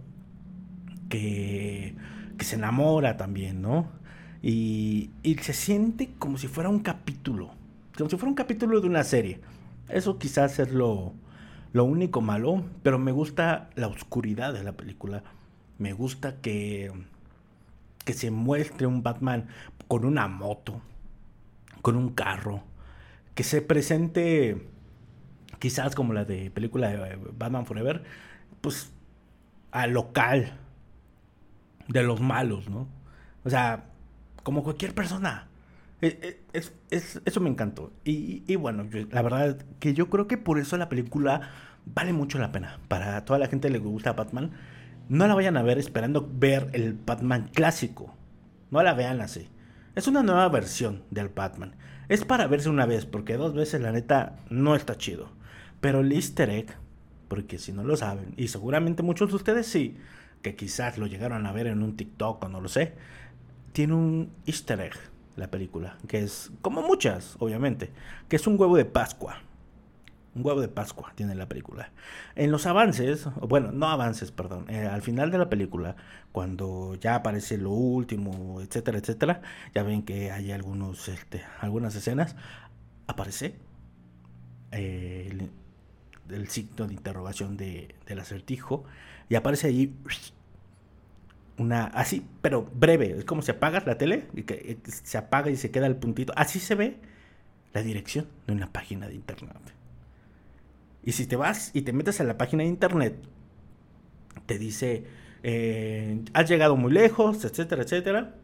que, 1.08 1.94
que 2.38 2.44
se 2.44 2.56
enamora 2.56 3.16
también, 3.16 3.60
¿no? 3.60 3.90
Y, 4.42 5.10
y 5.22 5.34
se 5.36 5.52
siente 5.52 6.10
como 6.18 6.38
si 6.38 6.46
fuera 6.48 6.68
un 6.70 6.80
capítulo, 6.80 7.52
como 7.96 8.08
si 8.08 8.16
fuera 8.16 8.30
un 8.30 8.36
capítulo 8.36 8.80
de 8.80 8.88
una 8.88 9.04
serie. 9.04 9.40
Eso 9.88 10.18
quizás 10.18 10.58
es 10.58 10.72
lo, 10.72 11.14
lo 11.72 11.84
único 11.84 12.20
malo, 12.20 12.64
pero 12.82 12.98
me 12.98 13.12
gusta 13.12 13.70
la 13.74 13.88
oscuridad 13.88 14.52
de 14.52 14.64
la 14.64 14.72
película. 14.72 15.22
Me 15.78 15.92
gusta 15.92 16.40
que 16.40 16.92
que 18.06 18.14
se 18.14 18.30
muestre 18.30 18.86
un 18.86 19.02
Batman 19.02 19.48
con 19.88 20.04
una 20.04 20.28
moto, 20.28 20.80
con 21.82 21.96
un 21.96 22.10
carro, 22.10 22.62
que 23.34 23.42
se 23.42 23.60
presente 23.62 24.68
quizás 25.58 25.96
como 25.96 26.12
la 26.12 26.24
de 26.24 26.52
película 26.52 26.88
de 26.88 27.18
Batman 27.36 27.66
Forever, 27.66 28.04
pues 28.60 28.92
al 29.72 29.90
local 29.90 30.56
de 31.88 32.04
los 32.04 32.20
malos, 32.20 32.70
¿no? 32.70 32.86
O 33.44 33.50
sea, 33.50 33.86
como 34.44 34.62
cualquier 34.62 34.94
persona. 34.94 35.45
E, 36.02 36.40
e, 36.52 36.60
es, 36.90 37.20
eso 37.24 37.40
me 37.40 37.50
encantó. 37.50 37.92
Y, 38.04 38.42
y, 38.46 38.56
bueno, 38.56 38.86
la 39.10 39.22
verdad 39.22 39.58
que 39.80 39.94
yo 39.94 40.10
creo 40.10 40.26
que 40.26 40.36
por 40.36 40.58
eso 40.58 40.76
la 40.76 40.88
película 40.88 41.50
vale 41.86 42.12
mucho 42.12 42.38
la 42.38 42.52
pena. 42.52 42.80
Para 42.88 43.24
toda 43.24 43.38
la 43.38 43.48
gente 43.48 43.68
que 43.68 43.72
le 43.72 43.78
gusta 43.78 44.12
Batman 44.12 44.52
no 45.08 45.26
la 45.26 45.34
vayan 45.34 45.56
a 45.56 45.62
ver 45.62 45.78
esperando 45.78 46.28
ver 46.32 46.70
el 46.72 46.94
Batman 46.94 47.50
clásico. 47.54 48.14
No 48.70 48.82
la 48.82 48.94
vean 48.94 49.20
así. 49.20 49.48
Es 49.94 50.08
una 50.08 50.22
nueva 50.22 50.48
versión 50.48 51.04
del 51.10 51.28
Batman. 51.28 51.74
Es 52.08 52.24
para 52.24 52.46
verse 52.46 52.68
una 52.68 52.86
vez, 52.86 53.06
porque 53.06 53.36
dos 53.36 53.54
veces 53.54 53.80
la 53.80 53.92
neta 53.92 54.36
no 54.50 54.76
está 54.76 54.96
chido. 54.98 55.30
Pero 55.80 56.00
el 56.00 56.12
easter 56.12 56.50
egg, 56.50 56.66
porque 57.28 57.58
si 57.58 57.72
no 57.72 57.84
lo 57.84 57.96
saben, 57.96 58.34
y 58.36 58.48
seguramente 58.48 59.02
muchos 59.02 59.30
de 59.30 59.36
ustedes 59.36 59.66
sí, 59.66 59.96
que 60.42 60.54
quizás 60.54 60.98
lo 60.98 61.06
llegaron 61.06 61.46
a 61.46 61.52
ver 61.52 61.66
en 61.66 61.82
un 61.82 61.96
TikTok 61.96 62.44
o 62.44 62.48
no 62.48 62.60
lo 62.60 62.68
sé, 62.68 62.94
tiene 63.72 63.94
un 63.94 64.30
easter 64.46 64.80
egg 64.80 64.94
la 65.36 65.50
película, 65.50 65.98
que 66.08 66.22
es 66.22 66.50
como 66.62 66.82
muchas, 66.82 67.36
obviamente, 67.38 67.90
que 68.28 68.36
es 68.36 68.46
un 68.46 68.58
huevo 68.58 68.76
de 68.76 68.84
Pascua. 68.84 69.42
Un 70.34 70.44
huevo 70.44 70.60
de 70.60 70.68
Pascua 70.68 71.12
tiene 71.14 71.34
la 71.34 71.48
película. 71.48 71.92
En 72.34 72.50
los 72.50 72.66
avances, 72.66 73.26
bueno, 73.40 73.72
no 73.72 73.88
avances, 73.88 74.32
perdón, 74.32 74.66
eh, 74.68 74.86
al 74.86 75.00
final 75.02 75.30
de 75.30 75.38
la 75.38 75.48
película, 75.48 75.96
cuando 76.32 76.94
ya 76.96 77.14
aparece 77.14 77.56
lo 77.56 77.70
último, 77.70 78.60
etcétera, 78.60 78.98
etcétera, 78.98 79.40
ya 79.74 79.82
ven 79.82 80.02
que 80.02 80.30
hay 80.32 80.52
algunos, 80.52 81.08
este, 81.08 81.42
algunas 81.60 81.94
escenas, 81.94 82.36
aparece 83.06 83.56
eh, 84.72 85.48
el, 86.28 86.48
signo 86.48 86.86
de 86.86 86.94
interrogación 86.94 87.56
de, 87.56 87.94
del 88.06 88.18
acertijo 88.18 88.84
y 89.28 89.36
aparece 89.36 89.68
ahí 89.68 89.94
una 91.58 91.84
así, 91.86 92.26
pero 92.42 92.62
breve, 92.62 93.16
es 93.18 93.24
como 93.24 93.42
si 93.42 93.50
apagas 93.50 93.86
la 93.86 93.98
tele 93.98 94.26
y 94.34 94.42
que 94.42 94.54
eh, 94.54 94.78
se 94.86 95.18
apaga 95.18 95.50
y 95.50 95.56
se 95.56 95.70
queda 95.70 95.86
el 95.86 95.96
puntito, 95.96 96.32
así 96.36 96.60
se 96.60 96.74
ve 96.74 96.96
la 97.72 97.82
dirección 97.82 98.26
de 98.46 98.52
una 98.52 98.72
página 98.72 99.08
de 99.08 99.14
internet. 99.14 99.56
Y 101.04 101.12
si 101.12 101.26
te 101.26 101.36
vas 101.36 101.70
y 101.72 101.82
te 101.82 101.92
metes 101.92 102.20
a 102.20 102.24
la 102.24 102.36
página 102.36 102.62
de 102.64 102.68
internet, 102.68 103.16
te 104.46 104.58
dice, 104.58 105.04
eh, 105.42 106.24
has 106.32 106.48
llegado 106.48 106.76
muy 106.76 106.92
lejos, 106.92 107.44
etcétera, 107.44 107.82
etcétera. 107.82 108.34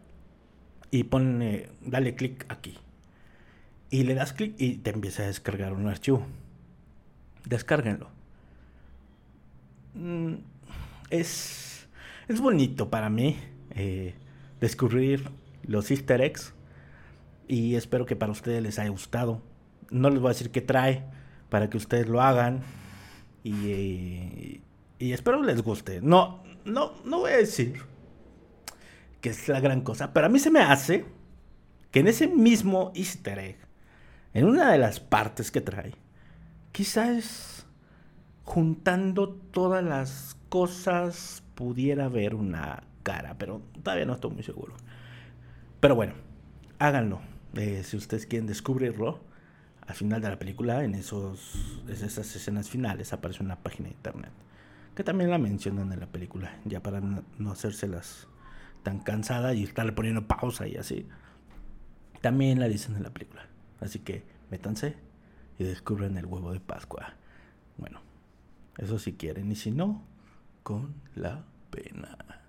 Y 0.90 1.04
pone, 1.04 1.70
dale 1.80 2.14
clic 2.14 2.46
aquí. 2.48 2.78
Y 3.90 4.04
le 4.04 4.14
das 4.14 4.32
clic 4.32 4.54
y 4.58 4.76
te 4.76 4.90
empieza 4.90 5.24
a 5.24 5.26
descargar 5.26 5.72
un 5.72 5.88
archivo. 5.88 6.24
Descárguenlo. 7.44 8.08
Mm, 9.94 10.34
es, 11.10 11.71
es 12.28 12.40
bonito 12.40 12.90
para 12.90 13.10
mí 13.10 13.36
eh, 13.70 14.14
descubrir 14.60 15.28
los 15.64 15.90
easter 15.90 16.20
eggs. 16.20 16.54
Y 17.48 17.74
espero 17.74 18.06
que 18.06 18.16
para 18.16 18.32
ustedes 18.32 18.62
les 18.62 18.78
haya 18.78 18.90
gustado. 18.90 19.42
No 19.90 20.10
les 20.10 20.20
voy 20.20 20.28
a 20.28 20.32
decir 20.32 20.50
qué 20.50 20.60
trae 20.60 21.04
para 21.50 21.68
que 21.68 21.76
ustedes 21.76 22.08
lo 22.08 22.20
hagan. 22.20 22.62
Y, 23.44 24.60
y 24.98 25.12
espero 25.12 25.42
les 25.42 25.62
guste. 25.62 26.00
No, 26.00 26.42
no, 26.64 26.92
no 27.04 27.18
voy 27.18 27.32
a 27.32 27.36
decir 27.36 27.82
que 29.20 29.30
es 29.30 29.48
la 29.48 29.60
gran 29.60 29.82
cosa, 29.82 30.12
pero 30.12 30.26
a 30.26 30.28
mí 30.28 30.38
se 30.38 30.50
me 30.50 30.60
hace 30.60 31.04
que 31.90 32.00
en 32.00 32.08
ese 32.08 32.26
mismo 32.26 32.90
easter 32.94 33.38
egg, 33.38 33.56
en 34.34 34.46
una 34.46 34.72
de 34.72 34.78
las 34.78 34.98
partes 34.98 35.50
que 35.50 35.60
trae, 35.60 35.94
quizás 36.72 37.66
juntando 38.44 39.28
todas 39.28 39.84
las 39.84 40.36
cosas 40.48 41.41
pudiera 41.54 42.06
haber 42.06 42.34
una 42.34 42.82
cara, 43.02 43.36
pero 43.38 43.62
todavía 43.82 44.04
no 44.04 44.14
estoy 44.14 44.30
muy 44.30 44.42
seguro. 44.42 44.74
Pero 45.80 45.94
bueno, 45.94 46.14
háganlo. 46.78 47.20
Eh, 47.54 47.82
si 47.84 47.96
ustedes 47.96 48.26
quieren 48.26 48.46
descubrirlo, 48.46 49.20
al 49.86 49.94
final 49.94 50.20
de 50.20 50.30
la 50.30 50.38
película, 50.38 50.84
en, 50.84 50.94
esos, 50.94 51.82
esas 51.88 52.34
escenas 52.36 52.70
finales, 52.70 53.12
aparece 53.12 53.42
una 53.42 53.56
página 53.56 53.88
de 53.88 53.94
internet. 53.94 54.32
Que 54.94 55.04
también 55.04 55.30
la 55.30 55.38
mencionan 55.38 55.92
en 55.92 56.00
la 56.00 56.06
película, 56.06 56.58
ya 56.64 56.82
para 56.82 57.00
no 57.00 57.50
hacérselas 57.50 58.28
tan 58.82 59.00
cansada 59.00 59.54
y 59.54 59.64
estarle 59.64 59.92
poniendo 59.92 60.26
pausa 60.26 60.66
y 60.66 60.76
así. 60.76 61.08
También 62.20 62.60
la 62.60 62.68
dicen 62.68 62.96
en 62.96 63.02
la 63.02 63.10
película. 63.10 63.46
Así 63.80 63.98
que 63.98 64.24
métanse 64.50 64.96
y 65.58 65.64
descubren 65.64 66.16
el 66.16 66.26
huevo 66.26 66.52
de 66.52 66.60
Pascua. 66.60 67.14
Bueno, 67.78 68.00
eso 68.78 68.98
si 68.98 69.14
quieren 69.14 69.50
y 69.50 69.56
si 69.56 69.70
no, 69.70 70.04
con 70.62 70.94
la 71.14 71.44
pena. 71.70 72.41